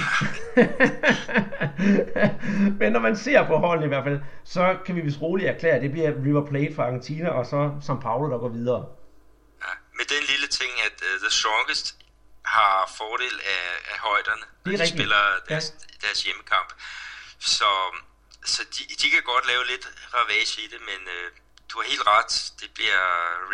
[2.81, 5.75] men når man ser på holdet i hvert fald, så kan vi vist roligt erklære,
[5.75, 8.87] at det bliver River Plate fra Argentina, og så São Paulo, der går videre.
[9.65, 11.87] Ja, med den lille ting, at uh, The Strongest
[12.45, 16.07] har fordel af, af højderne, når de spiller deres, ja.
[16.07, 16.71] deres hjemmekamp.
[17.39, 17.71] Så,
[18.45, 21.27] så de, de kan godt lave lidt ravage i det, men uh,
[21.71, 22.53] du har helt ret.
[22.61, 23.03] Det bliver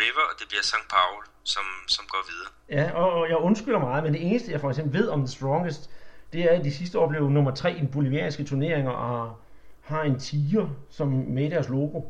[0.00, 0.88] River, og det bliver St.
[0.90, 2.50] Paul, som, som går videre.
[2.76, 5.90] Ja, og jeg undskylder meget, men det eneste, jeg for eksempel ved om The Strongest,
[6.32, 9.36] det er, at de sidste år blev nummer tre i den bolivianske turneringer, og
[9.80, 12.00] har en tiger som med deres logo.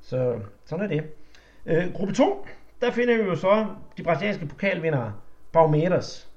[0.00, 1.10] Så sådan er det.
[1.66, 2.46] Øh, gruppe 2,
[2.80, 5.14] der finder vi jo så de brasilianske pokalvindere,
[5.52, 6.28] Palmeiras,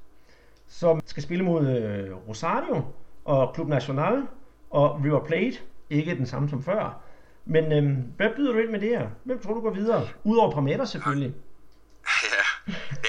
[0.67, 2.85] som skal spille mod øh, Rosario
[3.25, 4.23] og Club Nacional
[4.69, 5.57] og River Plate,
[5.89, 7.01] ikke den samme som før.
[7.45, 9.07] Men øhm, hvad byder du ind med det her?
[9.25, 10.09] Hvem tror du går videre?
[10.23, 11.33] Udover Parmeter selvfølgelig.
[12.33, 12.43] Ja,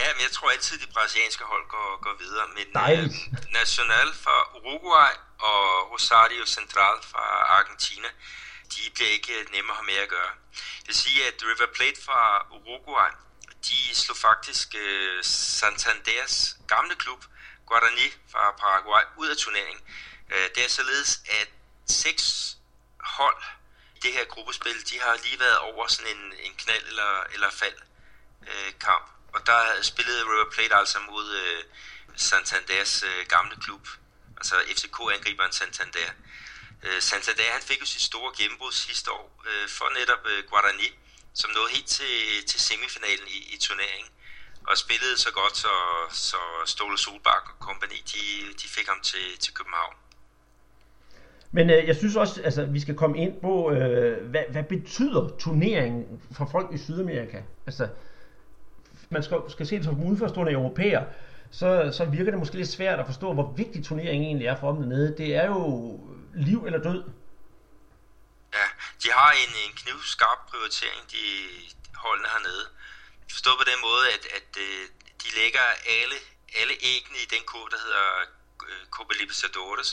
[0.00, 2.46] ja men jeg tror altid, de brasilianske hold går, går videre.
[2.56, 3.14] Men Dejligt.
[3.32, 5.12] Øh, Nacional fra Uruguay
[5.50, 7.24] og Rosario Central fra
[7.58, 8.08] Argentina,
[8.72, 10.32] de bliver ikke nemme at have med at gøre.
[10.82, 12.20] Jeg vil sige, at River Plate fra
[12.56, 13.10] Uruguay,
[13.66, 15.18] de slog faktisk uh,
[15.62, 16.36] Santanders
[16.72, 17.20] gamle klub,
[17.66, 19.82] Guarani fra Paraguay, ud af turneringen.
[20.32, 21.48] Uh, det er således, at
[21.86, 22.24] seks
[23.00, 23.40] hold
[24.04, 27.78] det her gruppespil, de har lige været over sådan en, en knald eller, eller fald
[28.48, 29.06] øh, kamp.
[29.34, 31.62] Og der spillede River Plate altså mod øh,
[32.16, 33.88] Santanders øh, gamle klub,
[34.36, 36.10] altså FCK-angriberen Santander.
[36.82, 40.90] Øh, Santander han fik jo sit store gennembrud sidste år øh, for netop øh, Guarani,
[41.34, 44.10] som nåede helt til, til semifinalen i, i turneringen.
[44.68, 45.74] og spillede så godt, så,
[46.10, 46.36] så
[46.66, 49.94] Ståle Solbak og kompagni, de, de fik ham til, til København.
[51.56, 55.22] Men øh, jeg synes også, altså, vi skal komme ind på, øh, hvad, hvad betyder
[55.38, 57.38] turneringen for folk i Sydamerika?
[57.66, 57.88] Altså,
[59.10, 61.04] man skal, skal se det som udenforstående europæer,
[61.50, 64.72] så, så virker det måske lidt svært at forstå, hvor vigtig turneringen egentlig er for
[64.72, 65.16] dem dernede.
[65.18, 65.64] Det er jo
[66.48, 67.02] liv eller død.
[68.56, 68.66] Ja,
[69.02, 71.24] de har en, en knivskarp prioritering, de
[72.04, 72.64] holdene hernede.
[73.34, 74.82] Forstået på den måde, at, at øh,
[75.22, 75.66] de lægger
[75.98, 76.16] alle,
[76.60, 78.06] alle æggene i den kode, der hedder
[78.68, 79.90] øh, Copa Libertadores.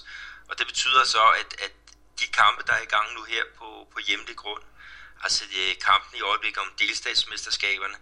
[0.51, 1.71] Og det betyder så, at, at
[2.19, 4.63] de kampe, der er i gang nu her på, på hjemlig grund,
[5.23, 7.97] altså de, kampen i øjeblikket om delstatsmesterskaberne,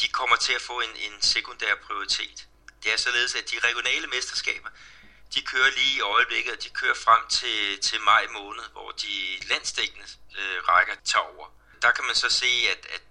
[0.00, 2.46] de kommer til at få en, en sekundær prioritet.
[2.82, 4.68] Det er således, at de regionale mesterskaber,
[5.34, 9.38] de kører lige i øjeblikket, og de kører frem til, til maj måned, hvor de
[9.48, 10.06] landstækkende
[10.38, 11.46] øh, rækker tager over.
[11.82, 13.02] Der kan man så se, at, at,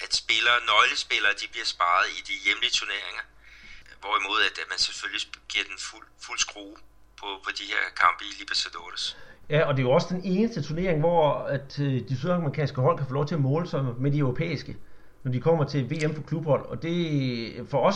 [0.00, 3.22] at spillere, nøglespillere, de bliver sparet i de hjemlige turneringer.
[4.00, 6.76] Hvorimod, at, at man selvfølgelig giver den fuld, fuld skrue
[7.20, 9.16] på, på de her kampe i Libertadores.
[9.50, 12.98] Ja, og det er jo også den eneste turnering, hvor at, øh, de sydamerikanske hold
[12.98, 14.76] kan få lov til at måle sig med de europæiske
[15.22, 16.66] når de kommer til VM for klubhold.
[16.66, 17.94] Og det for os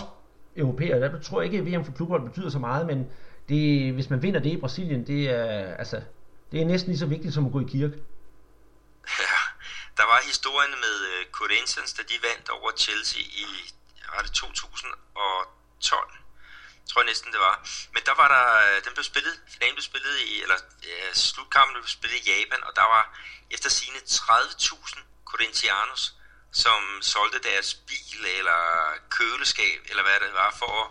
[0.56, 3.06] europæere, der tror jeg ikke, at VM for klubhold betyder så meget, men
[3.48, 6.02] det, hvis man vinder det i Brasilien, det er, altså,
[6.52, 7.96] det er næsten lige så vigtigt som at gå i kirke.
[9.20, 9.38] Ja,
[9.96, 13.44] der var historien med uh, Corinthians, da de vandt over Chelsea i
[14.16, 16.23] var det 2012
[16.88, 17.56] tror jeg næsten det var.
[17.94, 20.58] Men der var der, øh, den blev spillet, finalen blev spillet i, eller
[20.90, 23.04] øh, slutkampen blev spillet i Japan, og der var
[23.54, 24.98] efter sine 30.000
[25.30, 26.02] Corinthianos,
[26.62, 26.80] som
[27.12, 28.60] solgte deres bil eller
[29.16, 30.88] køleskab, eller hvad det var, for at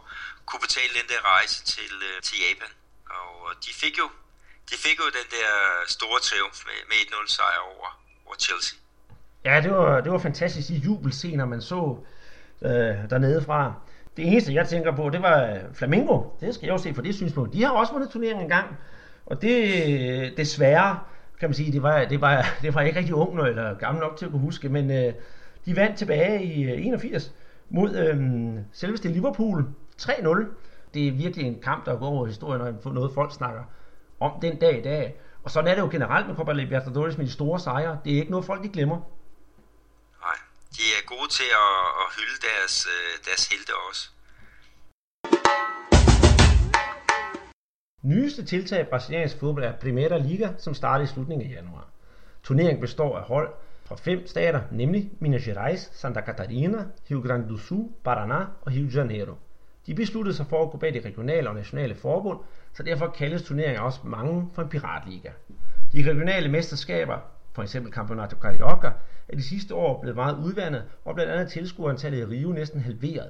[0.47, 2.71] kunne betale den der rejse til, øh, til Japan.
[3.19, 4.07] Og øh, de fik jo
[4.69, 5.49] de fik jo den der
[5.87, 7.89] store triumf med, med 1-0 sejr over,
[8.25, 8.77] over Chelsea.
[9.45, 11.97] Ja, det var, det var fantastisk de jubelscener, man så
[12.61, 13.73] øh, dernede fra.
[14.17, 16.21] Det eneste, jeg tænker på, det var øh, Flamingo.
[16.41, 17.53] Det skal jeg jo se for det synspunkt.
[17.53, 18.77] De har også vundet turneringen engang.
[19.25, 20.99] Og det øh, desværre,
[21.39, 24.17] kan man sige, det var, det var, det var ikke rigtig ung eller gammel nok
[24.17, 25.13] til at kunne huske, men øh,
[25.65, 27.33] de vandt tilbage i øh, 81
[27.69, 28.19] mod øh,
[28.71, 29.65] selveste Liverpool
[30.01, 30.45] 3-0.
[30.93, 33.61] Det er virkelig en kamp, der går over historien, og noget folk snakker
[34.19, 35.15] om den dag i dag.
[35.43, 37.97] Og sådan er det jo generelt med Copa Libertadores med de store sejre.
[38.05, 39.01] Det er ikke noget, folk de glemmer.
[40.77, 44.03] De er gode til at, at hylde deres, øh, deres helte også.
[48.03, 51.87] Nyeste tiltag i brasiliansk fodbold er Primeira Liga, som starter i slutningen af januar.
[52.43, 53.49] Turneringen består af hold,
[53.85, 58.89] fra fem stater, nemlig Minas Gerais, Santa Catarina, Rio Grande do Sul, Paraná og Rio
[58.89, 59.35] de Janeiro.
[59.85, 62.39] De besluttede sig for at gå bag de regionale og nationale forbund,
[62.73, 65.29] så derfor kaldes turneringen også mange for en piratliga.
[65.93, 67.17] De regionale mesterskaber,
[67.55, 67.77] f.eks.
[67.91, 68.91] Campeonato Carioca,
[69.27, 73.29] er de sidste år blevet meget udvandet, og blandt andet tilskuerantallet i Rio næsten halveret.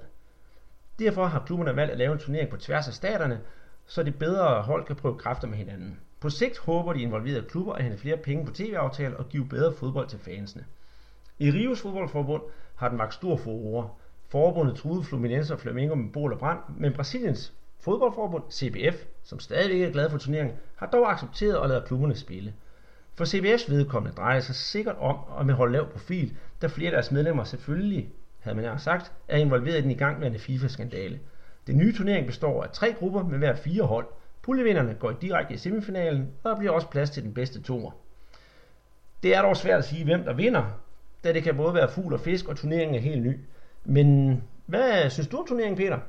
[0.99, 3.41] Derfor har klubberne valgt at lave en turnering på tværs af staterne,
[3.85, 5.99] så de bedre hold kan prøve kræfter med hinanden.
[6.19, 9.73] På sigt håber de involverede klubber at hente flere penge på tv-aftaler og give bedre
[9.73, 10.65] fodbold til fansene.
[11.39, 12.41] I Rios fodboldforbund
[12.75, 13.89] har den vagt stor furore.
[14.29, 19.83] Forbundet truede Fluminense og Flamengo med bål og brand, men Brasiliens fodboldforbund, CBF, som stadig
[19.83, 22.53] er glad for turneringen, har dog accepteret at lade klubberne spille.
[23.15, 27.11] For CBF's vedkommende drejer sig sikkert om at holde lav profil, da flere af deres
[27.11, 31.19] medlemmer selvfølgelig, havde man sagt, er involveret i den igangværende FIFA-skandale.
[31.67, 34.05] Den nye turnering består af tre grupper med hver fire hold–
[34.43, 37.91] Puljevinderne går direkte i semifinalen, og der bliver også plads til den bedste toer.
[39.23, 40.63] Det er dog svært at sige, hvem der vinder,
[41.23, 43.39] da det kan både være fugl og fisk, og turneringen er helt ny.
[43.85, 45.99] Men hvad synes du om turneringen, Peter?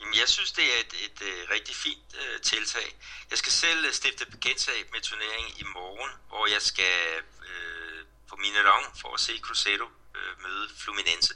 [0.00, 2.96] Jamen, jeg synes, det er et, et, et rigtig fint øh, tiltag.
[3.30, 8.36] Jeg skal selv øh, stifte bekendtskab med turneringen i morgen, hvor jeg skal øh, på
[8.36, 11.34] Mineron for at se Cruzeiro øh, møde Fluminense.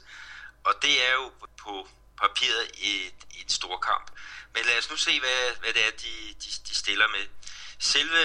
[0.63, 1.89] Og det er jo på
[2.21, 4.11] papiret et, et stor kamp.
[4.53, 7.27] Men lad os nu se, hvad, hvad det er, de, de, de stiller med.
[7.79, 8.23] Selve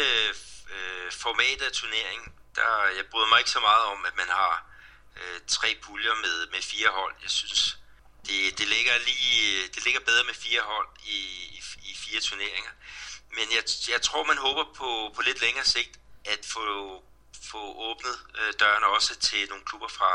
[0.74, 4.66] øh, formatet af turneringen, der, jeg bryder mig ikke så meget om, at man har
[5.16, 7.14] øh, tre puljer med, med fire hold.
[7.22, 7.76] Jeg synes,
[8.26, 9.38] det, det, ligger lige,
[9.74, 11.18] det ligger bedre med fire hold i,
[11.58, 11.60] i,
[11.90, 12.72] i fire turneringer.
[13.36, 13.64] Men jeg,
[13.94, 15.92] jeg tror, man håber på, på lidt længere sigt
[16.24, 16.64] at få,
[17.50, 20.12] få åbnet øh, dørene også til nogle klubber fra,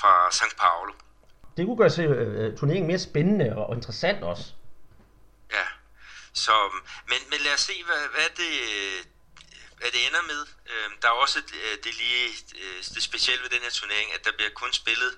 [0.00, 0.56] fra St.
[0.56, 0.92] Paulo.
[1.56, 4.44] Det kunne gøre øh, turneringen mere spændende og interessant også.
[5.52, 5.66] Ja,
[6.32, 6.54] så,
[7.10, 8.52] men, men lad os se, hvad, hvad, det,
[9.78, 10.42] hvad det ender med.
[10.72, 12.24] Øhm, der er også øh, det, lige,
[12.62, 15.12] øh, det specielle ved den her turnering, at der bliver kun spillet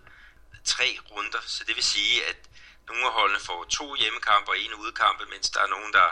[0.64, 2.36] tre runder, så det vil sige, at
[2.86, 6.10] nogle af holdene får to hjemmekampe og en udkampe, mens der er nogen, der,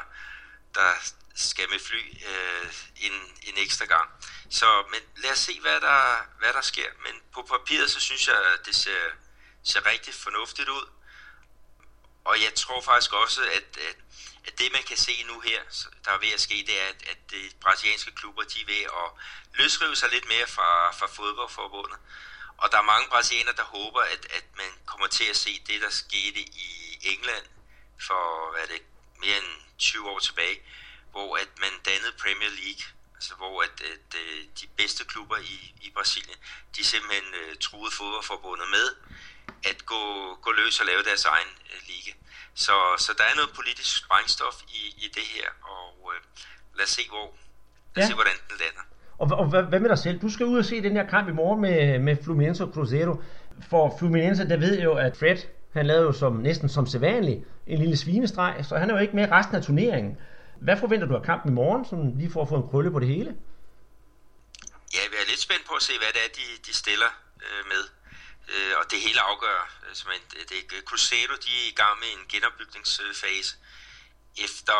[0.75, 0.93] der
[1.35, 4.11] skal med fly øh, en, en ekstra gang.
[4.51, 6.91] Så men lad os se, hvad der, hvad der sker.
[7.03, 8.37] Men på papiret, så synes jeg,
[8.67, 9.01] det ser,
[9.65, 10.87] ser rigtig fornuftigt ud.
[12.25, 13.97] Og jeg tror faktisk også, at, at,
[14.47, 15.63] at det man kan se nu her,
[16.05, 18.83] der er ved at ske, det er, at, at de brasilianske klubber, de er ved
[18.83, 19.09] at
[19.55, 21.99] løsrive sig lidt mere fra, fra fodboldforbundet.
[22.59, 25.81] Og der er mange brasilianere, der håber, at, at man kommer til at se det,
[25.81, 27.47] der skete i England
[28.07, 28.83] for hvad det,
[29.21, 30.63] mere end 20 år tilbage,
[31.11, 32.85] hvor at man dannede Premier League,
[33.15, 36.39] altså hvor at, at, at øh, de bedste klubber i, i Brasilien,
[36.77, 38.87] de simpelthen uh, truede fodboldforbundet med
[39.65, 42.13] at gå, gå løs og lave deres egen uh, liga.
[42.55, 46.13] Så, så der er noget politisk sprængstof i, i det her, og uh,
[46.75, 47.39] lad os se, hvor,
[47.95, 48.11] lad os ja.
[48.11, 48.83] se, hvordan den lander.
[49.19, 50.21] Og, og hvad, hvad med dig selv?
[50.21, 53.23] Du skal ud og se den her kamp i morgen med, med Fluminense og Cruzeiro.
[53.71, 55.37] For Fluminense, der ved jo, at Fred,
[55.73, 59.17] han lavede jo som, næsten som sædvanligt en lille svinestreg, så han er jo ikke
[59.17, 60.19] med resten af turneringen.
[60.61, 63.01] Hvad forventer du af kampen i morgen, som lige for at få en krølle på
[63.01, 63.31] det hele?
[64.95, 67.11] Ja, jeg er lidt spændt på at se, hvad det er, de, de stiller
[67.47, 67.83] øh, med.
[68.53, 69.61] Øh, og det hele afgør.
[69.89, 70.05] Altså,
[70.51, 73.53] det, det, Cruzeiro de er i gang med en genopbygningsfase
[74.47, 74.79] efter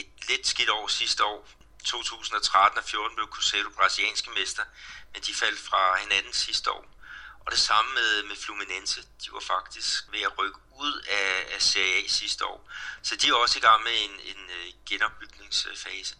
[0.00, 1.40] et lidt skidt år sidste år.
[1.86, 4.64] 2013 og 14 blev Cruzeiro brasilianske mester,
[5.12, 6.84] men de faldt fra hinanden sidste år.
[7.46, 9.00] Og det samme med, med Fluminense.
[9.02, 12.70] De var faktisk ved at rykke ud af, af Serie A sidste år.
[13.02, 16.16] Så de er også i gang med en, en, øh, genopbygningsfase.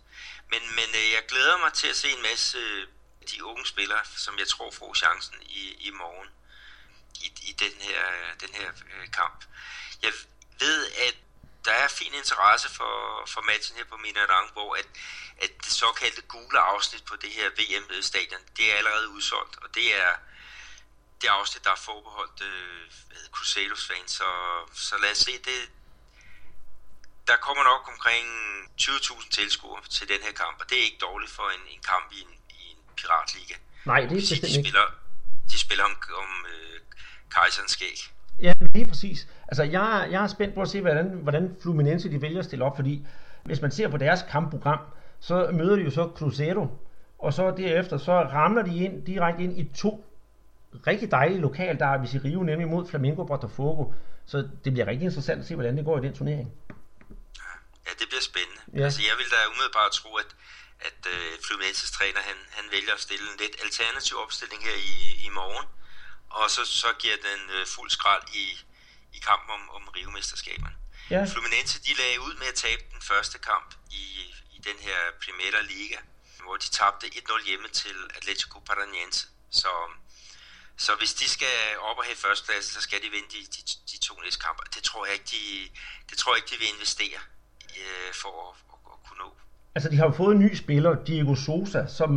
[0.51, 2.87] Men, men øh, jeg glæder mig til at se en masse øh,
[3.31, 6.29] de unge spillere, som jeg tror får chancen i, i morgen
[7.15, 8.03] i, i den her,
[8.41, 8.71] den her
[9.13, 9.45] kamp.
[10.03, 10.13] Jeg
[10.61, 11.17] ved, at
[11.67, 12.95] der er fin interesse for,
[13.33, 14.89] for matchen her på Minarang, hvor at,
[15.45, 19.87] at det såkaldte gule afsnit på det her VM-stadion, det er allerede udsolgt, og det
[20.03, 20.11] er
[21.21, 22.91] det afsnit, der er forbeholdt øh,
[23.31, 24.29] Crusaders fans, så,
[24.75, 25.61] så lad os se, det,
[27.27, 28.27] der kommer nok omkring
[28.81, 32.13] 20.000 tilskuere til den her kamp, og det er ikke dårligt for en, en kamp
[32.13, 33.55] i en, i en piratliga.
[33.85, 34.87] Nej, det er bestemt de spiller,
[35.51, 36.81] De spiller om, om øh,
[37.31, 37.99] kejserens skæg.
[38.43, 39.29] Ja, lige præcis.
[39.49, 42.65] Altså, jeg, jeg er spændt på at se, hvordan, hvordan Fluminense de vælger at stille
[42.65, 43.07] op, fordi
[43.45, 44.79] hvis man ser på deres kampprogram,
[45.21, 46.67] så møder de jo så Cruzeiro,
[47.19, 50.05] og så derefter så ramler de ind direkte ind i to
[50.87, 53.85] rigtig dejlige lokal der i Rio, nemlig mod Flamengo Botafogo.
[54.27, 56.49] Så det bliver rigtig interessant at se, hvordan det går i den turnering.
[57.87, 58.61] Ja, det bliver spændende.
[58.77, 58.85] Ja.
[58.87, 60.31] Altså, jeg vil da umiddelbart tro, at,
[60.89, 64.97] at uh, Fluminenses træner, han, han vælger at stille en lidt alternativ opstilling her i,
[65.27, 65.67] i morgen,
[66.41, 68.47] og så, så giver den uh, fuld skrald i,
[69.13, 70.77] i kampen om, om Rio-mesterskaberne.
[71.11, 71.25] Ja.
[71.33, 74.05] Fluminense, de lagde ud med at tabe den første kamp i,
[74.57, 75.99] i den her Primera Liga,
[76.43, 79.27] hvor de tabte 1-0 hjemme til Atletico Paranaense.
[79.51, 79.69] Så
[80.77, 83.63] så hvis de skal op og have førsteplads, så skal de vinde de, de,
[83.93, 84.63] de to næste kampe.
[84.75, 85.71] Det tror jeg ikke, de,
[86.11, 87.21] det tror jeg ikke, de vil investere
[87.81, 89.37] øh, for at, at, at kunne nå.
[89.77, 92.11] Altså, de har jo fået en ny spiller, Diego Sosa, som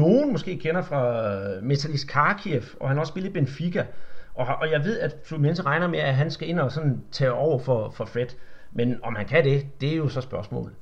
[0.00, 1.02] nogen måske kender fra
[1.34, 3.86] øh, Metalist Kharkiv, og han har også spillet i Benfica.
[4.34, 7.32] Og, og jeg ved, at Fluminense regner med, at han skal ind og sådan tage
[7.32, 8.30] over for, for Fred.
[8.78, 10.74] Men om han kan det, det er jo så spørgsmålet.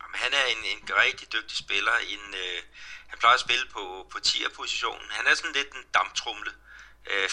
[0.00, 1.94] Jamen, han er en, en rigtig dygtig spiller.
[2.14, 2.58] En, øh,
[3.10, 5.08] han plejer at spille på, på 10'er-positionen.
[5.18, 6.50] Han er sådan lidt en damptrumle.
[6.50, 6.67] Øh,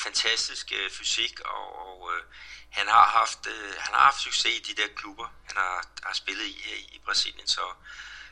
[0.05, 2.21] fantastisk øh, fysik, og, og øh,
[2.69, 6.13] han, har haft, øh, han har haft succes i de der klubber, han har, har
[6.13, 7.47] spillet i her i Brasilien.
[7.47, 7.65] Så,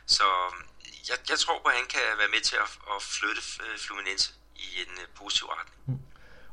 [0.06, 0.24] så
[1.08, 4.32] jeg, jeg tror på, at han kan være med til at, at flytte øh, Fluminense
[4.56, 5.78] i en øh, positiv retning.
[5.86, 5.98] Mm.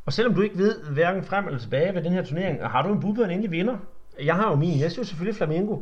[0.05, 2.89] Og selvom du ikke ved hverken frem eller tilbage ved den her turnering, har du
[2.93, 3.77] en bud på en endelig vinder?
[4.19, 4.79] Jeg har jo min.
[4.79, 5.75] Jeg synes selvfølgelig Flamengo.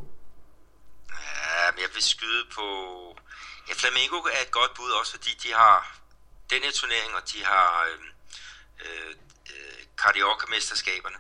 [1.09, 2.65] Ja, men jeg vil skyde på
[3.69, 5.77] Ja, Flamengo er et godt bud også, fordi de har
[6.49, 7.99] den her turnering, og de har øh,
[8.85, 9.11] øh,
[10.01, 11.19] Carioca-mesterskaberne.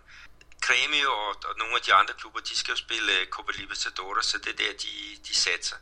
[0.65, 4.25] Cremio og, og nogle af de andre klubber, de skal jo spille øh, Copa Libertadores,
[4.31, 4.93] så det er der, de,
[5.27, 5.77] de satser.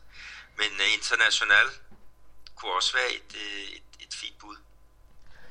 [0.60, 1.68] Men uh, International
[2.56, 4.58] kunne også være et, øh, et, et fint bud.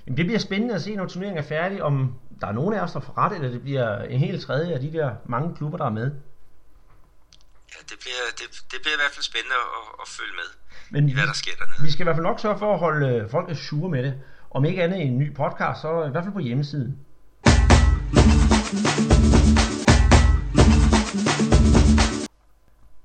[0.07, 1.95] Jamen, det bliver spændende at se, når turneringen er færdig, om
[2.41, 4.81] der er nogen af os, der får ret, eller det bliver en helt tredje af
[4.81, 6.09] de der mange klubber, der er med.
[7.73, 10.49] Ja, det bliver, det, det bliver i hvert fald spændende at, at følge med.
[10.91, 11.83] Men i hvad der sker dernede.
[11.83, 14.15] Vi skal i hvert fald nok sørge for at holde øh, folk sure med det.
[14.57, 16.99] Om ikke andet en ny podcast, så i hvert fald på hjemmesiden.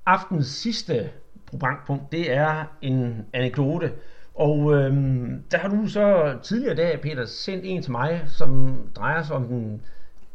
[0.06, 1.10] Aftens sidste
[1.46, 3.92] programpunkt, det er en anekdote.
[4.34, 9.22] Og øhm, der har du så tidligere dag, Peter, sendt en til mig, som drejer
[9.22, 9.82] sig om den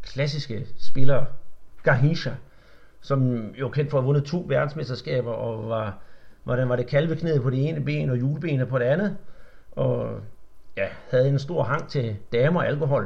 [0.01, 1.25] klassiske spiller
[1.83, 2.31] Garhisha,
[3.01, 5.97] som jo kendt for at have vundet to verdensmesterskaber og var
[6.43, 9.17] hvordan var det kalveknæet på det ene ben og julebenet på det andet,
[9.71, 10.21] og
[10.77, 13.05] ja, havde en stor hang til damer og alkohol.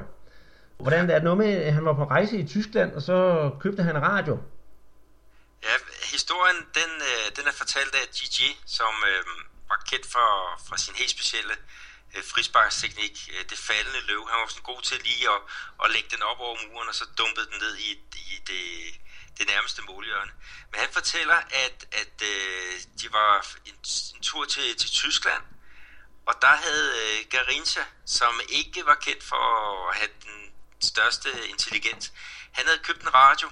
[0.77, 3.17] Hvordan er det noget med, at han var på rejse i Tyskland, og så
[3.59, 4.35] købte han radio?
[5.67, 5.75] Ja,
[6.15, 9.23] historien, den, øh, den er fortalt af Gigi, som øh,
[9.69, 10.29] var kendt for,
[10.67, 11.53] for sin helt specielle
[12.15, 14.21] øh, frisparksteknik, øh, det faldende løb.
[14.31, 15.39] Han var sådan god til lige at,
[15.83, 17.89] at lægge den op over muren, og så dumpede den ned i,
[18.33, 18.63] i det,
[19.37, 20.31] det nærmeste målhjørne.
[20.69, 23.31] Men han fortæller, at, at øh, de var
[23.69, 23.77] en,
[24.15, 25.43] en tur til, til Tyskland,
[26.25, 32.13] og der havde øh, Garincha, som ikke var kendt for at have den største intelligens,
[32.51, 33.49] han havde købt en radio,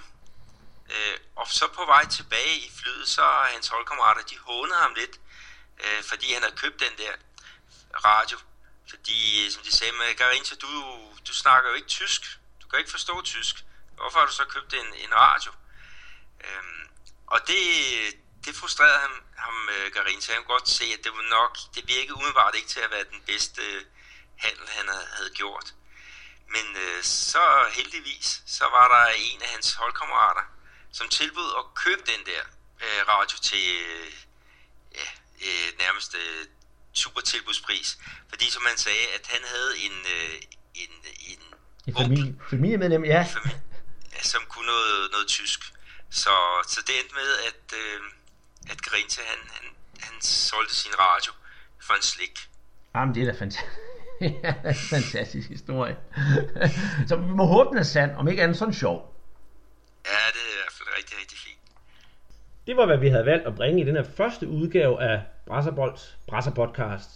[0.90, 5.20] øh, og så på vej tilbage i flyet, så hans holdkammerater, de hånede ham lidt,
[5.84, 7.12] øh, fordi han havde købt den der
[8.04, 8.38] radio.
[8.90, 10.68] Fordi, øh, som de sagde med Garincha, du,
[11.28, 12.22] du snakker jo ikke tysk.
[12.62, 13.64] Du kan ikke forstå tysk.
[13.94, 15.52] Hvorfor har du så købt en, en radio?
[16.44, 16.88] Øhm,
[17.26, 17.62] og det,
[18.44, 20.32] det frustrerede ham, ham øh, Garincha.
[20.32, 23.04] Han kunne godt se, at det var nok, det virkede umiddelbart ikke til at være
[23.14, 23.62] den bedste
[24.36, 24.86] handel, han
[25.16, 25.74] havde gjort.
[26.54, 30.44] Men øh, så heldigvis, så var der en af hans holdkammerater,
[30.92, 32.42] som tilbød at købe den der
[32.84, 34.12] øh, radio til øh,
[34.94, 35.08] ja,
[35.46, 36.46] øh, nærmest øh,
[36.92, 37.98] super tilbudspris.
[38.28, 40.34] Fordi som han sagde, at han havde en, øh,
[40.74, 40.92] en,
[41.32, 41.42] en,
[41.86, 43.26] en familie, familiemedlem, ja.
[43.36, 43.62] Familie,
[44.12, 44.22] ja.
[44.22, 45.60] Som kunne noget, noget tysk.
[46.10, 46.34] Så,
[46.68, 48.00] så det endte med, at, øh,
[48.70, 49.66] at Grinse, han, han,
[50.00, 51.32] han solgte sin radio
[51.86, 52.36] for en slik.
[52.94, 53.76] Jamen, det er da fantastisk.
[54.44, 55.96] ja, en fantastisk historie.
[57.08, 59.14] så vi må håbe, den er sand, om ikke andet sådan sjov.
[60.06, 61.58] Ja, det er i hvert fald rigtig, rigtig fint.
[62.66, 66.18] Det var, hvad vi havde valgt at bringe i den her første udgave af Brasserbolds
[66.26, 67.10] Brasser Podcast.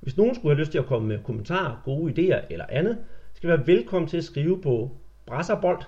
[0.00, 3.48] Hvis nogen skulle have lyst til at komme med kommentarer, gode idéer eller andet, skal
[3.48, 5.82] være velkommen til at skrive på brasserbold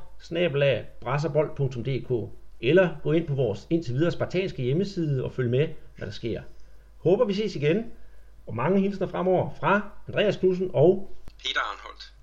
[1.01, 2.33] brasserbold.dk
[2.71, 6.43] eller gå ind på vores indtil videre spartanske hjemmeside og følge med, hvad der sker.
[6.97, 7.93] Håber vi ses igen,
[8.47, 12.14] og mange hilsner fremover fra Andreas Knudsen og Peter Arnholdt.